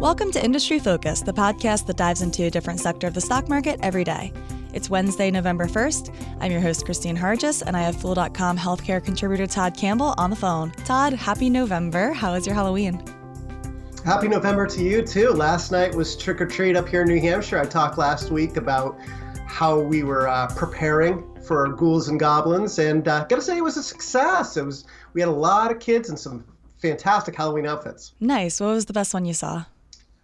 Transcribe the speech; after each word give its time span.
Welcome 0.00 0.30
to 0.30 0.44
Industry 0.44 0.78
Focus, 0.78 1.22
the 1.22 1.32
podcast 1.32 1.86
that 1.86 1.96
dives 1.96 2.22
into 2.22 2.44
a 2.44 2.50
different 2.50 2.78
sector 2.78 3.08
of 3.08 3.14
the 3.14 3.20
stock 3.20 3.48
market 3.48 3.80
every 3.82 4.04
day. 4.04 4.32
It's 4.72 4.88
Wednesday, 4.88 5.28
November 5.28 5.66
1st. 5.66 6.14
I'm 6.40 6.52
your 6.52 6.60
host, 6.60 6.84
Christine 6.84 7.16
Hargis, 7.16 7.64
and 7.66 7.76
I 7.76 7.80
have 7.80 8.00
Fool.com 8.00 8.56
healthcare 8.56 9.04
contributor 9.04 9.48
Todd 9.48 9.76
Campbell 9.76 10.14
on 10.16 10.30
the 10.30 10.36
phone. 10.36 10.70
Todd, 10.84 11.14
happy 11.14 11.50
November. 11.50 12.12
How 12.12 12.34
was 12.34 12.46
your 12.46 12.54
Halloween? 12.54 13.02
Happy 14.04 14.28
November 14.28 14.68
to 14.68 14.84
you, 14.84 15.02
too. 15.02 15.30
Last 15.30 15.72
night 15.72 15.92
was 15.92 16.16
trick 16.16 16.40
or 16.40 16.46
treat 16.46 16.76
up 16.76 16.88
here 16.88 17.02
in 17.02 17.08
New 17.08 17.20
Hampshire. 17.20 17.58
I 17.58 17.64
talked 17.64 17.98
last 17.98 18.30
week 18.30 18.56
about 18.56 18.96
how 19.48 19.80
we 19.80 20.04
were 20.04 20.28
uh, 20.28 20.46
preparing 20.54 21.24
for 21.42 21.66
ghouls 21.70 22.06
and 22.06 22.20
goblins, 22.20 22.78
and 22.78 23.08
uh, 23.08 23.24
gotta 23.24 23.42
say 23.42 23.56
it 23.56 23.64
was 23.64 23.76
a 23.76 23.82
success. 23.82 24.56
It 24.56 24.64
was 24.64 24.84
we 25.14 25.20
had 25.20 25.28
a 25.28 25.32
lot 25.32 25.72
of 25.72 25.80
kids 25.80 26.08
and 26.08 26.16
some 26.16 26.44
fantastic 26.76 27.34
Halloween 27.34 27.66
outfits. 27.66 28.14
Nice. 28.20 28.60
What 28.60 28.68
was 28.68 28.86
the 28.86 28.92
best 28.92 29.12
one 29.12 29.24
you 29.24 29.34
saw? 29.34 29.64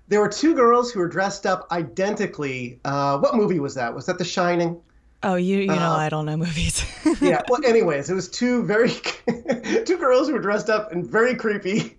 There 0.09 0.21
were 0.21 0.29
two 0.29 0.55
girls 0.55 0.93
who 0.93 1.01
were 1.01 1.09
dressed 1.09 1.47
up 1.47 1.67
identically. 1.71 2.79
Uh, 2.85 3.19
what 3.19 3.35
movie 3.35 3.59
was 3.59 3.75
that? 3.75 3.95
Was 3.95 4.07
that 4.07 4.19
The 4.19 4.25
Shining? 4.25 4.81
Oh, 5.23 5.37
you 5.37 5.61
you 5.61 5.67
know 5.69 5.75
uh, 5.75 5.97
I 5.97 6.11
don't 6.11 6.27
know 6.27 6.37
movies. 6.37 6.85
yeah. 7.23 7.41
Well, 7.49 7.65
anyways, 7.67 8.11
it 8.11 8.15
was 8.15 8.29
two 8.29 8.63
very 8.65 8.91
two 9.85 9.97
girls 9.97 10.29
who 10.29 10.35
were 10.35 10.41
dressed 10.41 10.69
up 10.69 10.93
in 10.93 11.03
very 11.03 11.35
creepy 11.35 11.97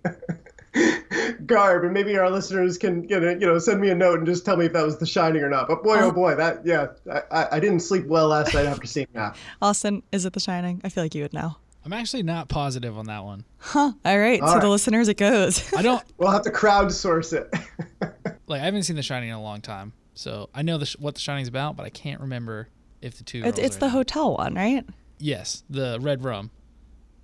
garb, 1.44 1.84
and 1.84 1.92
maybe 1.92 2.16
our 2.16 2.30
listeners 2.30 2.78
can 2.78 3.08
you 3.08 3.18
know, 3.18 3.30
you 3.30 3.46
know 3.46 3.58
send 3.58 3.80
me 3.80 3.90
a 3.90 3.94
note 3.96 4.18
and 4.18 4.26
just 4.26 4.44
tell 4.44 4.56
me 4.56 4.66
if 4.66 4.72
that 4.74 4.84
was 4.84 4.98
The 4.98 5.06
Shining 5.06 5.42
or 5.42 5.50
not. 5.50 5.66
But 5.66 5.82
boy, 5.82 5.96
oh, 5.98 6.08
oh 6.08 6.12
boy, 6.12 6.36
that 6.36 6.64
yeah, 6.64 6.88
I, 7.32 7.48
I 7.52 7.60
didn't 7.60 7.80
sleep 7.80 8.06
well 8.06 8.28
last 8.28 8.54
night 8.54 8.66
after 8.66 8.86
seeing 8.86 9.08
that. 9.14 9.36
Austin, 9.60 10.04
is 10.12 10.24
it 10.24 10.32
The 10.32 10.40
Shining? 10.40 10.80
I 10.84 10.88
feel 10.88 11.02
like 11.02 11.14
you 11.16 11.22
would 11.22 11.34
know. 11.34 11.56
I'm 11.86 11.92
actually 11.92 12.24
not 12.24 12.48
positive 12.48 12.98
on 12.98 13.06
that 13.06 13.22
one. 13.22 13.44
Huh. 13.58 13.92
All 14.04 14.18
right. 14.18 14.40
All 14.40 14.48
to 14.48 14.54
right. 14.54 14.60
the 14.60 14.68
listeners, 14.68 15.08
it 15.08 15.16
goes. 15.16 15.72
I 15.72 15.82
don't. 15.82 16.02
We'll 16.18 16.32
have 16.32 16.42
to 16.42 16.50
crowdsource 16.50 17.32
it. 17.32 17.54
like 18.48 18.60
I 18.60 18.64
haven't 18.64 18.82
seen 18.82 18.96
The 18.96 19.02
Shining 19.04 19.28
in 19.28 19.36
a 19.36 19.42
long 19.42 19.60
time, 19.60 19.92
so 20.14 20.50
I 20.52 20.62
know 20.62 20.78
the, 20.78 20.96
what 20.98 21.14
The 21.14 21.20
Shining's 21.20 21.46
about, 21.46 21.76
but 21.76 21.86
I 21.86 21.90
can't 21.90 22.20
remember 22.20 22.68
if 23.02 23.18
the 23.18 23.24
two. 23.24 23.42
It's, 23.44 23.58
it's 23.58 23.76
the 23.76 23.88
hotel 23.88 24.36
one, 24.36 24.54
right? 24.54 24.84
Yes, 25.18 25.62
the 25.70 25.98
red 26.00 26.24
rum. 26.24 26.50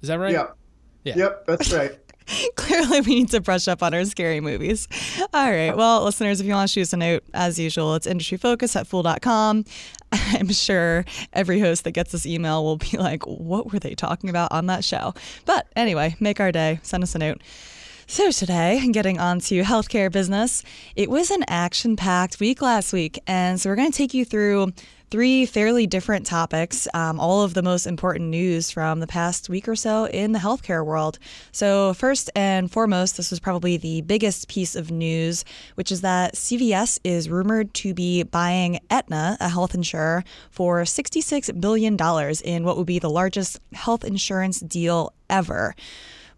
Is 0.01 0.09
that 0.09 0.21
right? 0.21 0.33
Yep. 0.33 0.57
Yeah. 1.03 1.17
Yep, 1.17 1.47
that's 1.49 1.73
right. 1.75 1.99
Clearly, 2.57 3.01
we 3.01 3.15
need 3.17 3.31
to 3.31 3.41
brush 3.41 3.69
up 3.69 3.83
on 3.83 3.95
our 3.95 4.05
scary 4.05 4.41
movies. 4.41 4.89
All 5.33 5.51
right. 5.51 5.77
Well, 5.77 6.05
listeners, 6.05 6.41
if 6.41 6.47
you 6.47 6.53
want 6.53 6.69
to 6.69 6.73
shoot 6.73 6.83
us 6.83 6.93
a 6.93 6.97
note, 6.97 7.25
as 7.35 7.59
usual, 7.59 7.95
it's 7.95 8.07
industryfocus 8.07 8.77
at 8.77 8.87
fool.com. 8.87 9.65
I'm 10.13 10.51
sure 10.51 11.05
every 11.33 11.61
host 11.61 11.85
that 11.85 11.93
gets 11.93 12.13
this 12.13 12.27
email 12.27 12.65
will 12.65 12.77
be 12.77 12.97
like, 12.97 13.25
what 13.27 13.73
were 13.73 13.79
they 13.79 13.95
talking 13.95 14.31
about 14.31 14.53
on 14.53 14.67
that 14.67 14.85
show? 14.85 15.15
But 15.45 15.67
anyway, 15.77 16.17
make 16.21 16.41
our 16.41 16.53
day. 16.53 16.81
Send 16.83 17.03
us 17.03 17.15
a 17.15 17.19
note. 17.19 17.43
So, 18.07 18.31
today, 18.31 18.87
getting 18.91 19.19
on 19.19 19.39
to 19.41 19.63
healthcare 19.63 20.13
business, 20.13 20.65
it 20.97 21.09
was 21.09 21.31
an 21.31 21.45
action 21.49 21.97
packed 21.97 22.41
week 22.41 22.61
last 22.61 22.93
week. 22.93 23.19
And 23.27 23.61
so, 23.61 23.71
we're 23.71 23.77
going 23.77 23.91
to 23.91 23.97
take 23.97 24.13
you 24.13 24.25
through 24.25 24.73
three 25.13 25.45
fairly 25.45 25.87
different 25.87 26.25
topics, 26.25 26.89
um, 26.95 27.21
all 27.21 27.43
of 27.43 27.53
the 27.53 27.63
most 27.63 27.87
important 27.87 28.31
news 28.31 28.71
from 28.71 28.99
the 28.99 29.07
past 29.07 29.51
week 29.51 29.69
or 29.69 29.77
so 29.77 30.07
in 30.07 30.33
the 30.33 30.39
healthcare 30.39 30.83
world. 30.87 31.19
So, 31.53 31.93
first 31.93 32.31
and 32.35 32.73
foremost, 32.73 33.19
this 33.19 33.31
was 33.31 33.39
probably 33.39 33.77
the 33.77 34.01
biggest 34.01 34.49
piece 34.49 34.75
of 34.75 34.91
news, 34.91 35.45
which 35.75 35.93
is 35.93 36.01
that 36.01 36.35
CVS 36.35 36.99
is 37.05 37.29
rumored 37.29 37.75
to 37.75 37.93
be 37.93 38.23
buying 38.23 38.81
Aetna, 38.89 39.37
a 39.39 39.51
health 39.51 39.75
insurer, 39.75 40.25
for 40.51 40.81
$66 40.81 41.61
billion 41.61 41.95
in 42.43 42.65
what 42.65 42.79
would 42.79 42.87
be 42.87 42.99
the 42.99 43.11
largest 43.11 43.61
health 43.75 44.05
insurance 44.05 44.61
deal 44.61 45.13
ever 45.29 45.77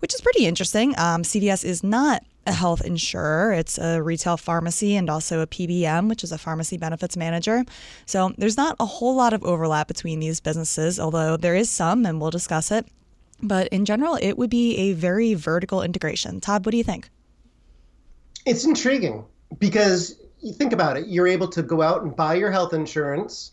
which 0.00 0.12
is 0.12 0.20
pretty 0.20 0.44
interesting. 0.44 0.90
Um, 0.98 1.22
CVS 1.22 1.64
is 1.64 1.82
not 1.82 2.22
a 2.46 2.52
health 2.52 2.84
insurer. 2.84 3.52
It's 3.52 3.78
a 3.78 4.02
retail 4.02 4.36
pharmacy 4.36 4.96
and 4.96 5.08
also 5.08 5.40
a 5.40 5.46
PBM, 5.46 6.08
which 6.08 6.24
is 6.24 6.32
a 6.32 6.38
pharmacy 6.38 6.76
benefits 6.76 7.16
manager. 7.16 7.64
So 8.06 8.32
there's 8.38 8.56
not 8.56 8.76
a 8.80 8.86
whole 8.86 9.14
lot 9.14 9.32
of 9.32 9.42
overlap 9.44 9.88
between 9.88 10.20
these 10.20 10.40
businesses, 10.40 11.00
although 11.00 11.36
there 11.36 11.54
is 11.54 11.70
some, 11.70 12.06
and 12.06 12.20
we'll 12.20 12.30
discuss 12.30 12.70
it. 12.70 12.86
But 13.42 13.68
in 13.68 13.84
general, 13.84 14.18
it 14.20 14.38
would 14.38 14.50
be 14.50 14.76
a 14.76 14.92
very 14.92 15.34
vertical 15.34 15.82
integration. 15.82 16.40
Todd, 16.40 16.64
what 16.64 16.72
do 16.72 16.78
you 16.78 16.84
think? 16.84 17.08
It's 18.46 18.64
intriguing 18.64 19.24
because 19.58 20.20
you 20.40 20.52
think 20.52 20.72
about 20.72 20.96
it, 20.96 21.06
you're 21.08 21.26
able 21.26 21.48
to 21.48 21.62
go 21.62 21.80
out 21.80 22.02
and 22.02 22.14
buy 22.14 22.34
your 22.34 22.50
health 22.50 22.74
insurance 22.74 23.52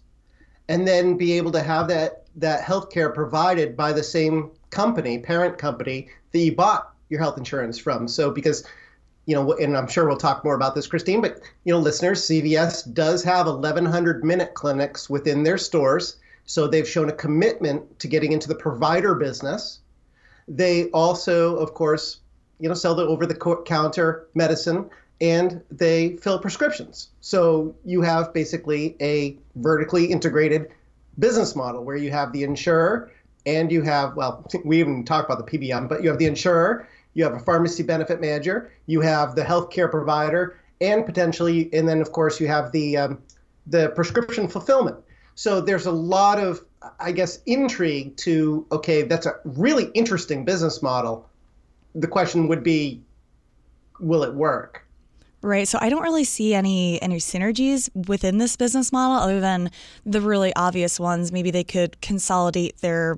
and 0.68 0.88
then 0.88 1.18
be 1.18 1.34
able 1.34 1.52
to 1.52 1.62
have 1.62 1.88
that 1.88 2.26
that 2.36 2.64
health 2.64 2.90
care 2.90 3.10
provided 3.10 3.76
by 3.76 3.92
the 3.92 4.04
same 4.04 4.52
company, 4.70 5.20
parent 5.20 5.58
company 5.58 6.10
that 6.32 6.40
you 6.40 6.56
bought 6.56 6.94
your 7.10 7.20
health 7.20 7.38
insurance 7.38 7.78
from. 7.78 8.08
So 8.08 8.32
because 8.32 8.66
you 9.26 9.36
know, 9.36 9.54
and 9.54 9.78
I'm 9.78 9.88
sure 9.88 10.08
we'll 10.08 10.18
talk 10.18 10.44
more 10.44 10.56
about 10.56 10.76
this, 10.76 10.88
Christine, 10.88 11.22
but, 11.22 11.40
you 11.64 11.74
know, 11.74 11.80
listeners, 11.80 12.24
CVS 12.24 12.92
does 12.94 13.24
have 13.24 13.46
1,100 13.46 14.24
minute 14.24 14.54
clinics 14.54 15.10
within 15.10 15.44
their 15.44 15.58
stores. 15.58 16.18
So 16.46 16.68
they've 16.68 16.88
shown 16.88 17.10
a 17.10 17.14
commitment 17.14 18.00
to 18.00 18.08
getting 18.08 18.32
into 18.32 18.48
the 18.48 18.56
provider 18.56 19.16
business. 19.16 19.80
They 20.48 20.86
also, 20.90 21.56
of 21.58 21.74
course, 21.74 22.20
you 22.60 22.68
know, 22.68 22.76
sell 22.76 22.96
the 22.96 23.04
over 23.04 23.26
the 23.26 23.64
counter 23.66 24.28
medicine 24.34 24.90
and 25.22 25.62
they 25.70 26.18
fill 26.18 26.40
prescriptions. 26.40 27.10
So 27.22 27.76
you 27.86 28.02
have 28.02 28.34
basically 28.34 28.96
a 29.00 29.38
vertically 29.56 30.06
integrated 30.06 30.70
business 31.20 31.56
model 31.56 31.84
where 31.84 31.96
you 31.96 32.10
have 32.10 32.34
the 32.34 32.44
insurer 32.44 33.12
and 33.46 33.72
you 33.72 33.84
have, 33.84 34.16
well, 34.16 34.46
we 34.66 34.80
even 34.80 35.06
talk 35.06 35.26
about 35.26 35.46
the 35.46 35.58
PBM, 35.58 35.88
but 35.88 36.04
you 36.04 36.10
have 36.10 36.18
the 36.18 36.26
insurer 36.26 36.88
you 37.14 37.24
have 37.24 37.34
a 37.34 37.40
pharmacy 37.40 37.84
benefit 37.84 38.22
manager, 38.22 38.72
you 38.86 39.02
have 39.02 39.36
the 39.36 39.44
healthcare 39.44 39.90
provider, 39.90 40.60
and 40.80 41.06
potentially, 41.06 41.70
and 41.74 41.88
then 41.88 42.02
of 42.02 42.12
course 42.12 42.40
you 42.40 42.48
have 42.48 42.72
the 42.72 42.98
um, 42.98 43.22
the 43.68 43.90
prescription 43.90 44.48
fulfillment. 44.48 44.98
So 45.36 45.62
there's 45.62 45.86
a 45.86 45.92
lot 45.92 46.40
of, 46.40 46.64
I 47.00 47.12
guess, 47.12 47.40
intrigue 47.46 48.18
to 48.18 48.66
okay, 48.72 49.04
that's 49.04 49.26
a 49.26 49.36
really 49.44 49.86
interesting 49.94 50.46
business 50.46 50.82
model. 50.82 51.30
The 51.96 52.08
question 52.08 52.48
would 52.48 52.64
be, 52.64 53.02
will 54.00 54.24
it 54.24 54.34
work? 54.34 54.86
Right. 55.44 55.68
So 55.68 55.80
I 55.82 55.90
don't 55.90 56.04
really 56.04 56.24
see 56.24 56.54
any 56.54 57.02
any 57.02 57.18
synergies 57.18 57.90
within 58.08 58.38
this 58.38 58.56
business 58.56 58.92
model 58.92 59.18
other 59.18 59.40
than 59.40 59.72
the 60.06 60.22
really 60.22 60.54
obvious 60.56 61.00
ones. 61.00 61.32
Maybe 61.32 61.50
they 61.50 61.64
could 61.64 62.00
consolidate 62.00 62.78
their 62.82 63.18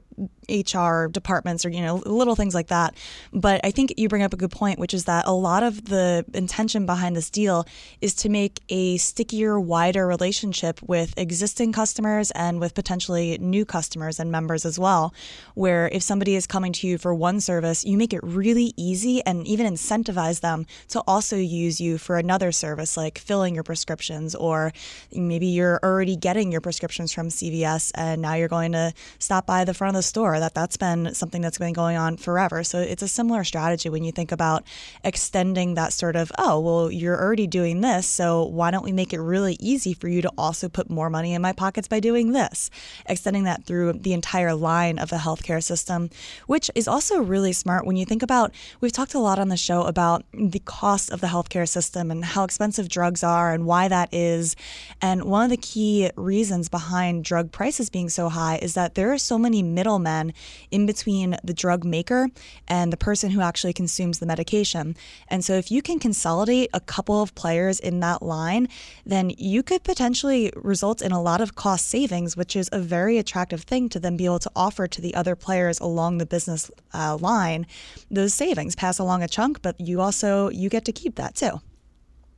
HR 0.50 1.07
departments 1.07 1.66
or 1.66 1.69
you 1.69 1.81
know 1.81 2.01
little 2.06 2.35
things 2.35 2.56
like 2.56 2.67
that. 2.67 2.95
But 3.34 3.61
I 3.63 3.72
think 3.72 3.94
you 3.97 4.07
bring 4.09 4.23
up 4.23 4.34
a 4.34 4.38
good 4.38 4.51
point, 4.51 4.79
which 4.79 4.94
is 4.94 5.06
that 5.06 5.25
a 5.28 5.34
lot 5.34 5.63
of 5.63 5.85
the 5.85 6.25
intention 6.34 6.85
behind 6.85 7.16
this 7.16 7.29
deal 7.29 7.66
is 8.01 8.13
to 8.16 8.29
make 8.29 8.61
a 8.69 8.97
stickier, 8.97 9.59
wider 9.59 10.07
relationship 10.07 10.81
with 10.81 11.13
existing 11.17 11.73
customers 11.73 12.31
and 12.31 12.59
with 12.59 12.73
potentially 12.73 13.38
new 13.40 13.66
customers 13.66 14.19
and 14.19 14.31
members 14.31 14.66
as 14.66 14.79
well. 14.79 15.13
Where 15.55 15.90
if 15.90 16.03
somebody 16.03 16.35
is 16.35 16.47
coming 16.47 16.73
to 16.73 16.88
you 16.88 16.97
for 16.97 17.13
one 17.13 17.41
service, 17.41 17.84
you 17.84 17.97
make 17.97 18.13
it 18.13 18.23
really 18.23 18.73
easy 18.78 19.23
and 19.25 19.45
even 19.47 19.72
incentivize 19.72 20.41
them 20.41 20.66
to 20.90 21.01
also 21.07 21.35
use 21.35 21.81
you 21.81 21.97
for 21.97 22.12
another 22.18 22.51
service 22.51 22.97
like 22.97 23.18
filling 23.18 23.53
your 23.53 23.63
prescriptions 23.63 24.35
or 24.35 24.72
maybe 25.13 25.47
you're 25.47 25.79
already 25.84 26.16
getting 26.16 26.51
your 26.51 26.62
prescriptions 26.62 27.12
from 27.12 27.29
CVS 27.29 27.91
and 27.96 28.22
now 28.22 28.34
you're 28.34 28.47
going 28.47 28.72
to 28.72 28.94
stop 29.19 29.46
by 29.46 29.66
the 29.66 29.74
front 29.74 29.96
of 29.96 30.00
the 30.00 30.03
store 30.03 30.40
that 30.40 30.53
that's 30.53 30.78
been 30.78 31.13
something 31.13 31.41
that's 31.41 31.57
been 31.57 31.73
going 31.73 31.97
on 31.97 32.18
forever. 32.18 32.63
So 32.63 32.79
it's 32.79 33.03
a 33.03 33.07
similar 33.07 33.44
strategy 33.44 33.90
when 33.90 34.03
you 34.03 34.12
think 34.12 34.31
about 34.31 34.63
extending 35.03 35.75
that 35.75 35.94
sort 35.94 36.16
of, 36.16 36.31
oh, 36.38 36.59
well, 36.59 36.91
you're 36.91 37.19
already 37.19 37.47
doing 37.47 37.81
this, 37.81 38.07
so 38.07 38.46
why 38.46 38.72
don't 38.72 38.84
we 38.84 38.91
make 38.91 39.13
it 39.13 39.19
really 39.19 39.57
easy 39.59 39.94
for 39.94 40.07
you 40.07 40.22
to 40.22 40.31
also 40.38 40.69
put 40.69 40.90
more 40.90 41.09
money 41.09 41.34
in 41.34 41.41
my 41.41 41.53
pockets 41.53 41.88
by 41.88 42.00
doing 42.00 42.31
this? 42.31 42.69
Extending 43.06 43.44
that 43.44 43.66
through 43.66 43.94
the 43.94 44.13
entire 44.13 44.53
line 44.53 45.00
of 45.00 45.09
the 45.09 45.18
healthcare 45.18 45.63
system, 45.63 46.09
which 46.47 46.69
is 46.75 46.88
also 46.88 47.19
really 47.19 47.53
smart 47.53 47.85
when 47.85 47.96
you 47.96 48.06
think 48.06 48.23
about, 48.23 48.52
we've 48.81 48.91
talked 48.91 49.13
a 49.13 49.19
lot 49.19 49.40
on 49.40 49.50
the 49.50 49.57
show 49.57 49.84
about 49.84 50.23
the 50.34 50.59
cost 50.59 51.11
of 51.11 51.22
the 51.22 51.28
healthcare 51.28 51.67
system 51.67 52.03
and 52.11 52.23
how 52.23 52.44
expensive 52.44 52.90
drugs 52.90 53.23
are 53.23 53.53
and 53.53 53.66
why 53.66 53.88
that 53.88 54.14
is. 54.14 54.55
And 55.02 55.23
one 55.23 55.44
of 55.44 55.50
the 55.50 55.58
key 55.58 56.09
reasons 56.16 56.70
behind 56.70 57.23
drug 57.23 57.52
prices 57.52 57.90
being 57.90 58.09
so 58.09 58.29
high 58.29 58.58
is 58.58 58.73
that 58.73 58.96
there 58.96 59.11
are 59.11 59.17
so 59.17 59.38
many 59.38 59.64
middlemen 59.64 60.34
in 60.72 60.85
between 60.85 61.38
the 61.44 61.53
drug 61.53 61.84
maker 61.84 62.29
and 62.67 62.91
the 62.91 62.97
person 62.97 63.32
who 63.32 63.41
actually 63.41 63.73
consumes 63.73 64.20
the 64.20 64.26
medication. 64.26 64.96
And 65.28 65.44
so 65.44 65.53
if 65.53 65.72
you 65.72 65.82
can 65.82 66.00
consolidate 66.00 66.70
a 66.73 66.79
couple 66.79 67.22
of 67.22 67.35
players 67.35 67.79
in 67.79 68.00
that 68.02 68.22
line, 68.22 68.67
then 69.05 69.32
you 69.38 69.64
could 69.64 69.84
potentially 69.84 70.52
result 70.55 71.02
in 71.02 71.11
a 71.11 71.22
lot 71.22 71.41
of 71.41 71.55
cost 71.55 71.88
savings, 71.88 72.38
which 72.38 72.55
is 72.55 72.70
a 72.72 72.79
very 72.79 73.17
attractive 73.17 73.64
thing 73.64 73.90
to 73.90 74.00
then 74.00 74.17
be 74.17 74.26
able 74.26 74.40
to 74.40 74.52
offer 74.55 74.88
to 74.88 75.02
the 75.02 75.16
other 75.16 75.35
players 75.35 75.79
along 75.79 76.17
the 76.17 76.26
business 76.26 76.72
uh, 76.94 77.17
line. 77.17 77.66
Those 78.09 78.34
savings 78.34 78.76
pass 78.76 79.00
along 79.00 79.23
a 79.23 79.28
chunk, 79.28 79.61
but 79.61 79.79
you 79.79 80.02
also 80.02 80.50
you 80.50 80.70
get 80.70 80.85
to 80.85 80.91
keep 80.91 81.16
that 81.16 81.35
too. 81.35 81.61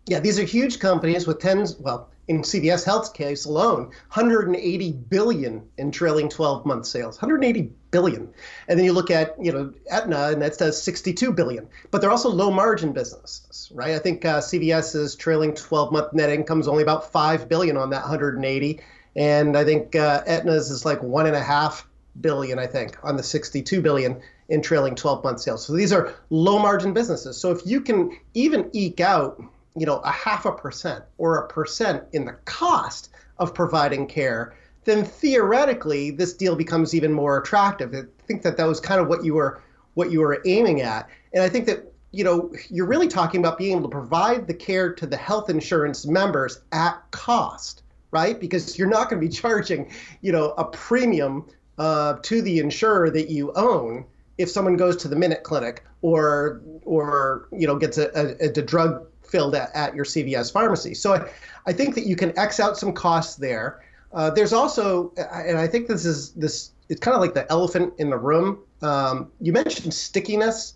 Yeah, 0.08 0.20
these 0.20 0.38
are 0.38 0.44
huge 0.44 0.80
companies 0.80 1.26
with 1.26 1.40
tens, 1.40 1.78
well, 1.80 2.10
in 2.28 2.42
CVS 2.42 2.86
Health's 2.86 3.10
case 3.10 3.46
alone, 3.46 3.86
180 4.14 4.92
billion 4.92 5.68
in 5.78 5.92
trailing 5.92 6.30
12 6.30 6.66
month 6.66 6.86
sales, 6.86 7.22
180 7.22 7.72
billion. 7.92 8.30
And 8.68 8.78
then 8.78 8.86
you 8.86 8.94
look 8.94 9.12
at, 9.12 9.36
you 9.44 9.52
know, 9.52 9.74
Aetna 9.92 10.30
and 10.30 10.42
that 10.42 10.58
does 10.58 10.82
62 10.82 11.32
billion. 11.32 11.68
But 11.92 12.02
they're 12.02 12.12
also 12.12 12.30
low 12.30 12.52
margin 12.52 12.94
businesses, 12.94 13.72
right? 13.74 13.96
I 13.96 14.00
think 14.00 14.26
uh, 14.26 14.40
CVS's 14.40 15.16
trailing 15.16 15.54
12 15.54 15.92
month 15.92 16.14
net 16.14 16.30
income 16.30 16.60
is 16.60 16.68
only 16.68 16.84
about 16.84 17.12
5 17.12 17.48
billion 17.48 17.78
on 17.78 17.90
that 17.92 18.02
180. 18.02 18.80
And 19.16 19.56
I 19.56 19.64
think 19.64 19.96
uh, 19.96 20.24
Aetna's 20.26 20.72
is 20.72 20.84
like 20.84 21.02
one 21.02 21.28
and 21.28 21.36
a 21.36 21.44
half 21.44 21.88
billion, 22.22 22.60
I 22.60 22.68
think, 22.68 22.98
on 23.04 23.18
the 23.18 23.24
62 23.24 23.82
billion 23.82 24.20
in 24.50 24.62
trailing 24.62 24.96
12 24.96 25.24
month 25.24 25.42
sales. 25.42 25.66
So 25.66 25.74
these 25.74 25.94
are 25.94 26.14
low 26.30 26.60
margin 26.60 26.94
businesses. 26.94 27.38
So 27.38 27.52
if 27.52 27.66
you 27.66 27.82
can 27.82 28.18
even 28.34 28.70
eke 28.74 29.00
out, 29.00 29.42
you 29.76 29.86
know, 29.86 29.98
a 30.00 30.12
half 30.12 30.46
a 30.46 30.52
percent 30.52 31.04
or 31.18 31.38
a 31.38 31.48
percent 31.48 32.04
in 32.14 32.26
the 32.26 32.34
cost 32.46 33.10
of 33.38 33.54
providing 33.54 34.08
care, 34.08 34.56
then 34.86 35.04
theoretically 35.04 36.12
this 36.12 36.34
deal 36.34 36.56
becomes 36.56 36.94
even 36.94 37.12
more 37.12 37.38
attractive. 37.38 37.94
I 37.94 38.04
think 38.26 38.44
that 38.44 38.58
that 38.58 38.68
was 38.68 38.80
kind 38.80 39.02
of 39.02 39.08
what 39.08 39.24
you 39.24 39.34
were 39.34 39.62
what 39.96 40.12
you 40.12 40.20
were 40.20 40.42
aiming 40.46 40.82
at. 40.82 41.10
And 41.34 41.42
I 41.44 41.50
think 41.50 41.66
that 41.68 41.92
you 42.16 42.24
know, 42.24 42.54
you're 42.70 42.86
really 42.86 43.10
talking 43.10 43.42
about 43.42 43.58
being 43.58 43.72
able 43.72 43.90
to 43.90 43.90
provide 43.90 44.48
the 44.48 44.54
care 44.54 44.94
to 44.94 45.06
the 45.06 45.18
health 45.18 45.50
insurance 45.50 46.06
members 46.06 46.62
at 46.72 47.02
cost, 47.12 47.84
right? 48.12 48.40
Because 48.40 48.80
you're 48.80 48.88
not 48.88 49.10
going 49.10 49.22
to 49.22 49.28
be 49.28 49.34
charging, 49.42 49.92
you 50.22 50.32
know, 50.32 50.54
a 50.58 50.64
premium 50.64 51.46
uh, 51.78 52.16
to 52.22 52.42
the 52.42 52.60
insurer 52.60 53.10
that 53.10 53.30
you 53.30 53.52
own 53.56 54.06
if 54.38 54.50
someone 54.50 54.78
goes 54.78 54.96
to 54.98 55.10
the 55.10 55.16
Minute 55.16 55.44
Clinic 55.44 55.84
or 56.02 56.62
or 56.84 57.48
you 57.52 57.66
know 57.68 57.78
gets 57.78 57.98
a, 57.98 58.10
a, 58.16 58.48
a 58.48 58.62
drug 58.62 59.08
filled 59.36 59.56
at, 59.56 59.76
at, 59.76 59.96
your 59.96 60.06
CVS 60.06 60.52
pharmacy. 60.52 60.94
So 60.94 61.14
I, 61.14 61.30
I 61.66 61.74
think 61.74 61.96
that 61.96 62.06
you 62.06 62.16
can 62.16 62.38
X 62.38 62.60
out 62.60 62.78
some 62.78 62.94
costs 62.94 63.36
there. 63.36 63.84
Uh, 64.14 64.30
there's 64.30 64.54
also, 64.54 65.14
and 65.18 65.58
I 65.58 65.68
think 65.68 65.88
this 65.88 66.06
is 66.06 66.32
this. 66.32 66.72
It's 66.88 67.00
kind 67.00 67.16
of 67.16 67.22
like 67.22 67.34
the 67.34 67.52
elephant 67.52 67.94
in 67.98 68.10
the 68.10 68.18
room. 68.18 68.60
Um, 68.82 69.32
you 69.42 69.52
mentioned 69.52 69.94
stickiness. 69.94 70.76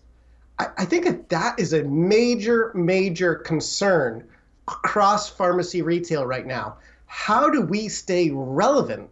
I, 0.57 0.67
I 0.79 0.85
think 0.85 1.05
that 1.05 1.29
that 1.29 1.59
is 1.59 1.71
a 1.73 1.83
major, 1.83 2.71
major 2.73 3.35
concern 3.35 4.27
across 4.67 5.29
pharmacy 5.29 5.81
retail 5.81 6.25
right 6.25 6.45
now. 6.45 6.77
How 7.05 7.49
do 7.49 7.61
we 7.61 7.87
stay 7.87 8.31
relevant 8.31 9.09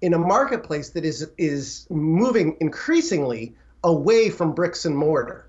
in 0.00 0.14
a 0.14 0.18
marketplace 0.18 0.90
that 0.90 1.04
is 1.04 1.30
is 1.38 1.86
moving 1.90 2.56
increasingly 2.60 3.54
away 3.84 4.30
from 4.30 4.52
bricks 4.52 4.84
and 4.84 4.96
mortar. 4.96 5.48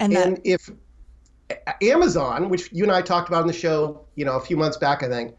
And, 0.00 0.14
that, 0.14 0.26
and 0.26 0.40
if 0.44 0.70
Amazon, 1.82 2.48
which 2.48 2.72
you 2.72 2.82
and 2.82 2.92
I 2.92 3.02
talked 3.02 3.28
about 3.28 3.42
in 3.42 3.46
the 3.46 3.52
show, 3.52 4.00
you 4.14 4.24
know, 4.24 4.36
a 4.36 4.40
few 4.40 4.56
months 4.56 4.76
back, 4.76 5.02
I 5.02 5.08
think, 5.08 5.34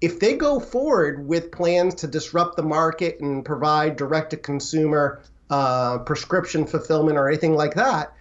if 0.00 0.18
they 0.18 0.34
go 0.34 0.58
forward 0.58 1.26
with 1.28 1.52
plans 1.52 1.94
to 1.96 2.06
disrupt 2.06 2.56
the 2.56 2.62
market 2.62 3.20
and 3.20 3.44
provide 3.44 3.96
direct 3.96 4.30
to 4.30 4.36
consumer 4.36 5.22
uh, 5.50 5.98
prescription 5.98 6.66
fulfillment 6.66 7.16
or 7.16 7.28
anything 7.28 7.54
like 7.54 7.74
that, 7.74 8.12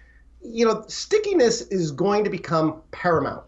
you 0.44 0.66
know, 0.66 0.84
stickiness 0.88 1.62
is 1.62 1.92
going 1.92 2.24
to 2.24 2.30
become 2.30 2.82
paramount. 2.92 3.44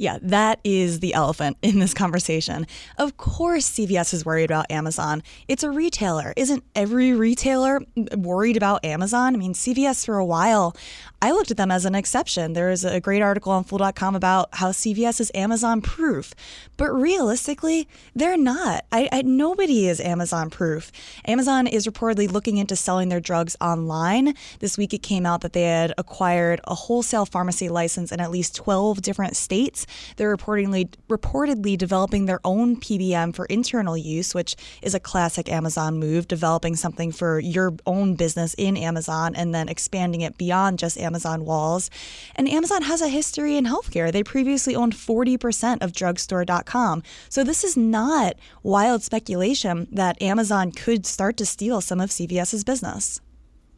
Yeah, 0.00 0.16
that 0.22 0.60
is 0.64 1.00
the 1.00 1.12
elephant 1.12 1.58
in 1.62 1.78
this 1.78 1.92
conversation. 1.92 2.66
Of 2.96 3.18
course, 3.18 3.70
CVS 3.70 4.14
is 4.14 4.24
worried 4.24 4.50
about 4.50 4.70
Amazon. 4.70 5.22
It's 5.46 5.62
a 5.62 5.70
retailer. 5.70 6.32
Isn't 6.38 6.64
every 6.74 7.12
retailer 7.12 7.82
worried 8.16 8.56
about 8.56 8.82
Amazon? 8.82 9.34
I 9.34 9.36
mean, 9.36 9.52
CVS 9.52 10.06
for 10.06 10.16
a 10.16 10.24
while, 10.24 10.74
I 11.22 11.32
looked 11.32 11.50
at 11.50 11.58
them 11.58 11.70
as 11.70 11.84
an 11.84 11.94
exception. 11.94 12.54
There 12.54 12.70
is 12.70 12.82
a 12.82 12.98
great 12.98 13.20
article 13.20 13.52
on 13.52 13.64
Fool.com 13.64 14.16
about 14.16 14.48
how 14.54 14.70
CVS 14.70 15.20
is 15.20 15.30
Amazon 15.34 15.82
proof, 15.82 16.32
but 16.78 16.90
realistically, 16.92 17.86
they're 18.14 18.38
not. 18.38 18.86
I, 18.90 19.06
I, 19.12 19.22
nobody 19.22 19.86
is 19.86 20.00
Amazon 20.00 20.48
proof. 20.48 20.90
Amazon 21.26 21.66
is 21.66 21.86
reportedly 21.86 22.30
looking 22.30 22.56
into 22.56 22.74
selling 22.74 23.10
their 23.10 23.20
drugs 23.20 23.54
online. 23.60 24.32
This 24.60 24.78
week, 24.78 24.94
it 24.94 25.02
came 25.02 25.26
out 25.26 25.42
that 25.42 25.52
they 25.52 25.64
had 25.64 25.92
acquired 25.98 26.62
a 26.64 26.74
wholesale 26.74 27.26
pharmacy 27.26 27.68
license 27.68 28.12
in 28.12 28.20
at 28.20 28.30
least 28.30 28.56
12 28.56 29.02
different 29.02 29.36
states. 29.36 29.86
They're 30.16 30.34
reportedly 30.34 30.88
reportedly 31.10 31.76
developing 31.76 32.24
their 32.24 32.40
own 32.44 32.76
PBM 32.76 33.34
for 33.34 33.44
internal 33.46 33.96
use, 33.96 34.34
which 34.34 34.56
is 34.80 34.94
a 34.94 35.00
classic 35.00 35.52
Amazon 35.52 35.98
move, 35.98 36.28
developing 36.28 36.76
something 36.76 37.12
for 37.12 37.38
your 37.40 37.74
own 37.84 38.14
business 38.14 38.54
in 38.56 38.78
Amazon 38.78 39.34
and 39.36 39.54
then 39.54 39.68
expanding 39.68 40.22
it 40.22 40.38
beyond 40.38 40.78
just 40.78 40.96
Amazon 40.96 41.09
Amazon 41.10 41.44
walls. 41.44 41.90
And 42.36 42.48
Amazon 42.48 42.82
has 42.82 43.02
a 43.02 43.08
history 43.08 43.56
in 43.56 43.64
healthcare. 43.64 44.12
They 44.12 44.22
previously 44.22 44.76
owned 44.76 44.94
40% 44.94 45.82
of 45.82 45.92
drugstore.com. 45.92 47.02
So 47.28 47.42
this 47.42 47.64
is 47.64 47.76
not 47.76 48.36
wild 48.62 49.02
speculation 49.02 49.88
that 49.90 50.22
Amazon 50.22 50.70
could 50.70 51.04
start 51.04 51.36
to 51.38 51.46
steal 51.46 51.80
some 51.80 52.00
of 52.00 52.10
CVS's 52.10 52.62
business. 52.62 53.20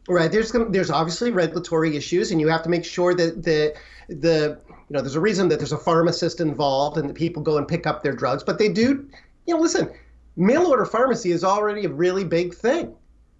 Right. 0.07 0.31
There's 0.31 0.51
there's 0.69 0.91
obviously 0.91 1.31
regulatory 1.31 1.95
issues, 1.95 2.31
and 2.31 2.39
you 2.41 2.49
have 2.49 2.61
to 2.63 2.69
make 2.69 2.83
sure 2.83 3.15
that 3.15 3.41
the 3.41 3.73
the 4.09 4.59
you 4.67 4.93
know 4.93 4.99
there's 4.99 5.15
a 5.15 5.21
reason 5.21 5.47
that 5.47 5.59
there's 5.59 5.71
a 5.71 5.77
pharmacist 5.77 6.41
involved 6.41 6.97
and 6.97 7.09
that 7.09 7.15
people 7.15 7.41
go 7.41 7.57
and 7.57 7.65
pick 7.65 7.87
up 7.87 8.03
their 8.03 8.11
drugs. 8.11 8.43
But 8.43 8.59
they 8.59 8.67
do, 8.67 9.07
you 9.47 9.55
know, 9.55 9.61
listen, 9.61 9.89
mail 10.35 10.67
order 10.67 10.85
pharmacy 10.85 11.31
is 11.31 11.45
already 11.45 11.85
a 11.85 11.89
really 11.89 12.25
big 12.25 12.53
thing. 12.53 12.93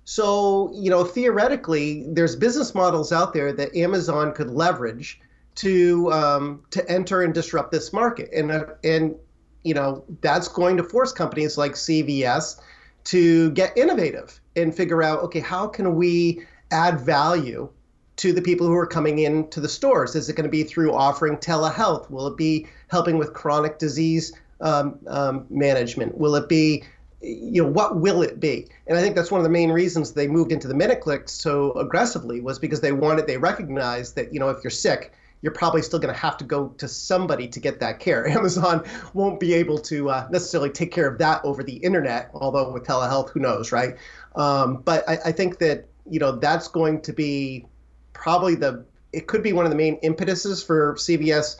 So, 0.06 0.72
you 0.74 0.90
know, 0.90 1.04
theoretically, 1.04 2.06
there's 2.08 2.36
business 2.36 2.76
models 2.76 3.12
out 3.12 3.34
there 3.34 3.54
that 3.54 3.76
Amazon 3.76 4.34
could 4.34 4.52
leverage 4.52 5.20
to 5.56 6.12
um, 6.12 6.64
to 6.72 6.90
enter 6.90 7.22
and 7.22 7.34
disrupt 7.34 7.72
this 7.72 7.94
market, 7.94 8.30
and 8.34 8.52
uh, 8.52 8.66
and 8.84 9.16
you 9.64 9.74
know 9.74 10.04
that's 10.22 10.48
going 10.48 10.78
to 10.78 10.84
force 10.84 11.12
companies 11.12 11.58
like 11.58 11.74
CVS 11.74 12.60
to 13.06 13.52
get 13.52 13.78
innovative 13.78 14.40
and 14.56 14.76
figure 14.76 15.04
out, 15.04 15.20
okay, 15.20 15.40
how 15.40 15.68
can 15.68 15.96
we 15.96 16.46
add 16.72 17.00
value 17.00 17.70
to 18.16 18.32
the 18.32 18.42
people 18.42 18.68
who 18.68 18.76
are 18.76 18.88
coming 18.88 19.20
into 19.20 19.60
the 19.60 19.68
stores? 19.70 20.16
Is 20.16 20.30
it 20.30 20.36
going 20.36 20.46
to 20.46 20.50
be 20.50 20.64
through 20.64 20.94
offering 20.94 21.38
telehealth? 21.38 22.10
Will 22.10 22.28
it 22.28 22.38
be 22.38 22.68
helping 22.90 23.18
with 23.18 23.34
chronic 23.34 23.80
disease 23.80 24.34
um, 24.62 25.00
um, 25.08 25.46
management? 25.50 26.18
Will 26.18 26.36
it 26.36 26.48
be 26.48 26.84
you 27.24 27.64
know 27.64 27.70
what 27.70 28.00
will 28.00 28.22
it 28.22 28.40
be? 28.40 28.68
And 28.88 28.98
i 28.98 29.02
think 29.02 29.16
that's 29.16 29.32
one 29.32 29.40
of 29.40 29.44
the 29.44 29.50
main 29.50 29.72
reasons 29.72 30.12
they 30.12 30.28
moved 30.28 30.52
into 30.52 30.68
the 30.68 30.76
minute 30.76 31.02
clinics 31.02 31.32
so 31.32 31.72
aggressively 31.74 32.42
was 32.42 32.60
because 32.60 32.82
they 32.82 32.92
wanted 32.92 33.28
they 33.28 33.38
recognized 33.38 34.16
that 34.16 34.34
you 34.34 34.40
know 34.40 34.50
if 34.50 34.64
you're 34.64 34.72
sick 34.72 35.14
you're 35.42 35.54
probably 35.54 35.82
still 35.82 36.00
going 36.00 36.14
to 36.14 36.20
have 36.20 36.38
to 36.38 36.46
go 36.46 36.70
to 36.78 36.88
somebody 36.88 37.50
to 37.50 37.60
get 37.60 37.82
that 37.82 38.00
care. 38.00 38.26
Amazon 38.30 38.86
won't 39.14 39.42
be 39.42 39.54
able 39.54 39.78
to 39.78 40.10
uh, 40.10 40.28
necessarily 40.32 40.70
take 40.70 40.92
care 40.92 41.06
of 41.06 41.18
that 41.18 41.44
over 41.44 41.64
the 41.64 41.76
internet 41.78 42.30
although 42.34 42.72
with 42.72 42.84
telehealth 42.84 43.30
who 43.30 43.40
knows 43.40 43.72
right? 43.72 43.96
Um, 44.36 44.82
but 44.84 45.08
I, 45.08 45.18
I 45.26 45.32
think 45.32 45.60
that 45.60 45.88
you 46.10 46.20
know 46.20 46.34
that's 46.34 46.68
going 46.68 47.02
to 47.04 47.14
be 47.14 47.66
probably 48.12 48.56
the 48.56 48.86
it 49.14 49.28
could 49.28 49.44
be 49.44 49.54
one 49.54 49.66
of 49.66 49.72
the 49.72 49.78
main 49.78 49.98
impetuses 50.02 50.62
for 50.64 50.96
cvs 50.96 51.56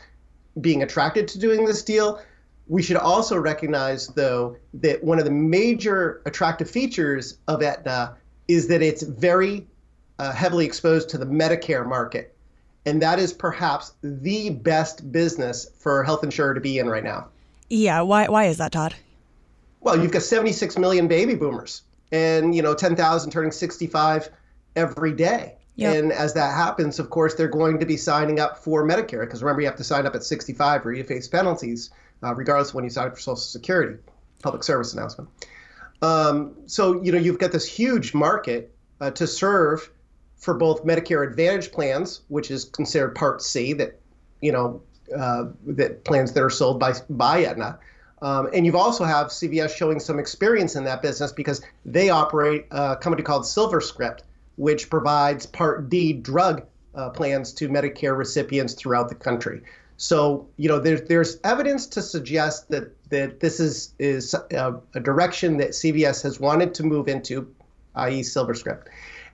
being 0.60 0.84
attracted 0.84 1.28
to 1.30 1.40
doing 1.40 1.66
this 1.66 1.84
deal 1.84 2.22
we 2.68 2.82
should 2.82 2.98
also 2.98 3.38
recognize, 3.38 4.08
though, 4.08 4.56
that 4.76 5.04
one 5.04 5.20
of 5.20 5.26
the 5.26 5.32
major 5.32 6.22
attractive 6.26 6.70
features 6.70 7.38
of 7.48 7.62
Aetna 7.62 8.16
is 8.48 8.68
that 8.68 8.82
it's 8.82 9.04
very 9.04 9.66
uh, 10.20 10.32
heavily 10.32 10.66
exposed 10.66 11.10
to 11.10 11.18
the 11.18 11.26
Medicare 11.26 11.86
market. 11.86 12.36
And 12.86 13.02
that 13.02 13.20
is 13.20 13.34
perhaps 13.34 13.94
the 14.02 14.50
best 14.50 15.12
business 15.12 15.70
for 15.78 16.02
a 16.02 16.06
health 16.06 16.24
insurer 16.24 16.54
to 16.54 16.62
be 16.62 16.80
in 16.80 16.88
right 16.88 17.04
now. 17.04 17.28
Yeah. 17.70 18.02
Why, 18.02 18.28
why 18.28 18.46
is 18.46 18.58
that, 18.58 18.72
Todd? 18.72 18.94
Well, 19.82 20.02
you've 20.02 20.12
got 20.12 20.22
76 20.22 20.78
million 20.78 21.08
baby 21.08 21.36
boomers 21.36 21.82
and, 22.12 22.56
you 22.56 22.62
know, 22.62 22.74
10,000 22.74 23.32
turning 23.32 23.52
65 23.52 24.30
every 24.76 25.14
day. 25.14 25.56
Yep. 25.76 25.96
And 25.96 26.12
as 26.12 26.34
that 26.36 26.54
happens, 26.54 27.00
of 27.00 27.10
course, 27.10 27.34
they're 27.36 27.48
going 27.48 27.80
to 27.80 27.86
be 27.86 27.98
signing 27.98 28.40
up 28.40 28.58
for 28.58 28.88
Medicare 28.88 29.22
because 29.22 29.42
remember, 29.42 29.62
you 29.62 29.68
have 29.68 29.78
to 29.78 29.84
sign 29.84 30.06
up 30.06 30.16
at 30.16 30.24
65 30.24 30.86
or 30.86 30.94
you 30.94 31.04
face 31.04 31.28
penalties 31.28 31.90
uh, 32.24 32.34
regardless 32.34 32.70
of 32.70 32.76
when 32.76 32.84
you 32.84 32.90
sign 32.90 33.08
up 33.08 33.14
for 33.14 33.20
Social 33.20 33.36
Security. 33.36 33.98
Public 34.42 34.64
service 34.64 34.94
announcement. 34.94 35.30
Um, 36.02 36.54
so 36.66 37.02
you 37.02 37.12
know 37.12 37.18
you've 37.18 37.40
got 37.40 37.52
this 37.52 37.66
huge 37.66 38.14
market 38.14 38.76
uh, 39.00 39.12
to 39.12 39.26
serve 39.26 39.90
for 40.36 40.54
both 40.54 40.84
Medicare 40.84 41.26
Advantage 41.26 41.72
plans, 41.72 42.22
which 42.28 42.52
is 42.52 42.66
considered 42.66 43.16
Part 43.16 43.42
C, 43.42 43.72
that 43.74 44.00
you 44.42 44.52
know 44.52 44.82
uh, 45.18 45.46
that 45.68 46.04
plans 46.04 46.34
that 46.34 46.44
are 46.44 46.50
sold 46.50 46.80
by 46.80 46.94
by 47.10 47.46
Aetna. 47.46 47.80
Um, 48.22 48.50
and 48.54 48.66
you've 48.66 48.76
also 48.76 49.04
have 49.04 49.28
CVS 49.28 49.76
showing 49.76 50.00
some 50.00 50.18
experience 50.18 50.76
in 50.76 50.86
that 50.86 51.02
business 51.02 51.34
because 51.34 51.62
they 51.86 52.10
operate 52.10 52.68
a 52.72 52.96
company 52.96 53.22
called 53.22 53.44
SilverScript, 53.44 54.20
which 54.56 54.90
provides 54.90 55.46
Part 55.46 55.90
D 55.90 56.14
drug 56.14 56.64
uh, 56.96 57.10
plans 57.10 57.54
to 57.54 57.68
Medicare 57.68 58.18
recipients 58.18 58.74
throughout 58.74 59.10
the 59.10 59.16
country. 59.16 59.62
So 60.04 60.50
you 60.58 60.68
know, 60.68 60.80
there's 60.80 61.04
there's 61.04 61.40
evidence 61.46 61.88
to 61.88 62.02
suggest 62.02 62.68
that 62.72 62.92
that 63.10 63.40
this 63.40 63.62
is 63.62 63.94
is 64.00 64.34
a, 64.34 64.76
a 64.94 65.00
direction 65.00 65.56
that 65.58 65.70
CVS 65.70 66.22
has 66.24 66.42
wanted 66.42 66.74
to 66.74 66.84
move 66.84 67.08
into, 67.08 67.50
i.e., 67.96 68.20
SilverScript, 68.20 68.88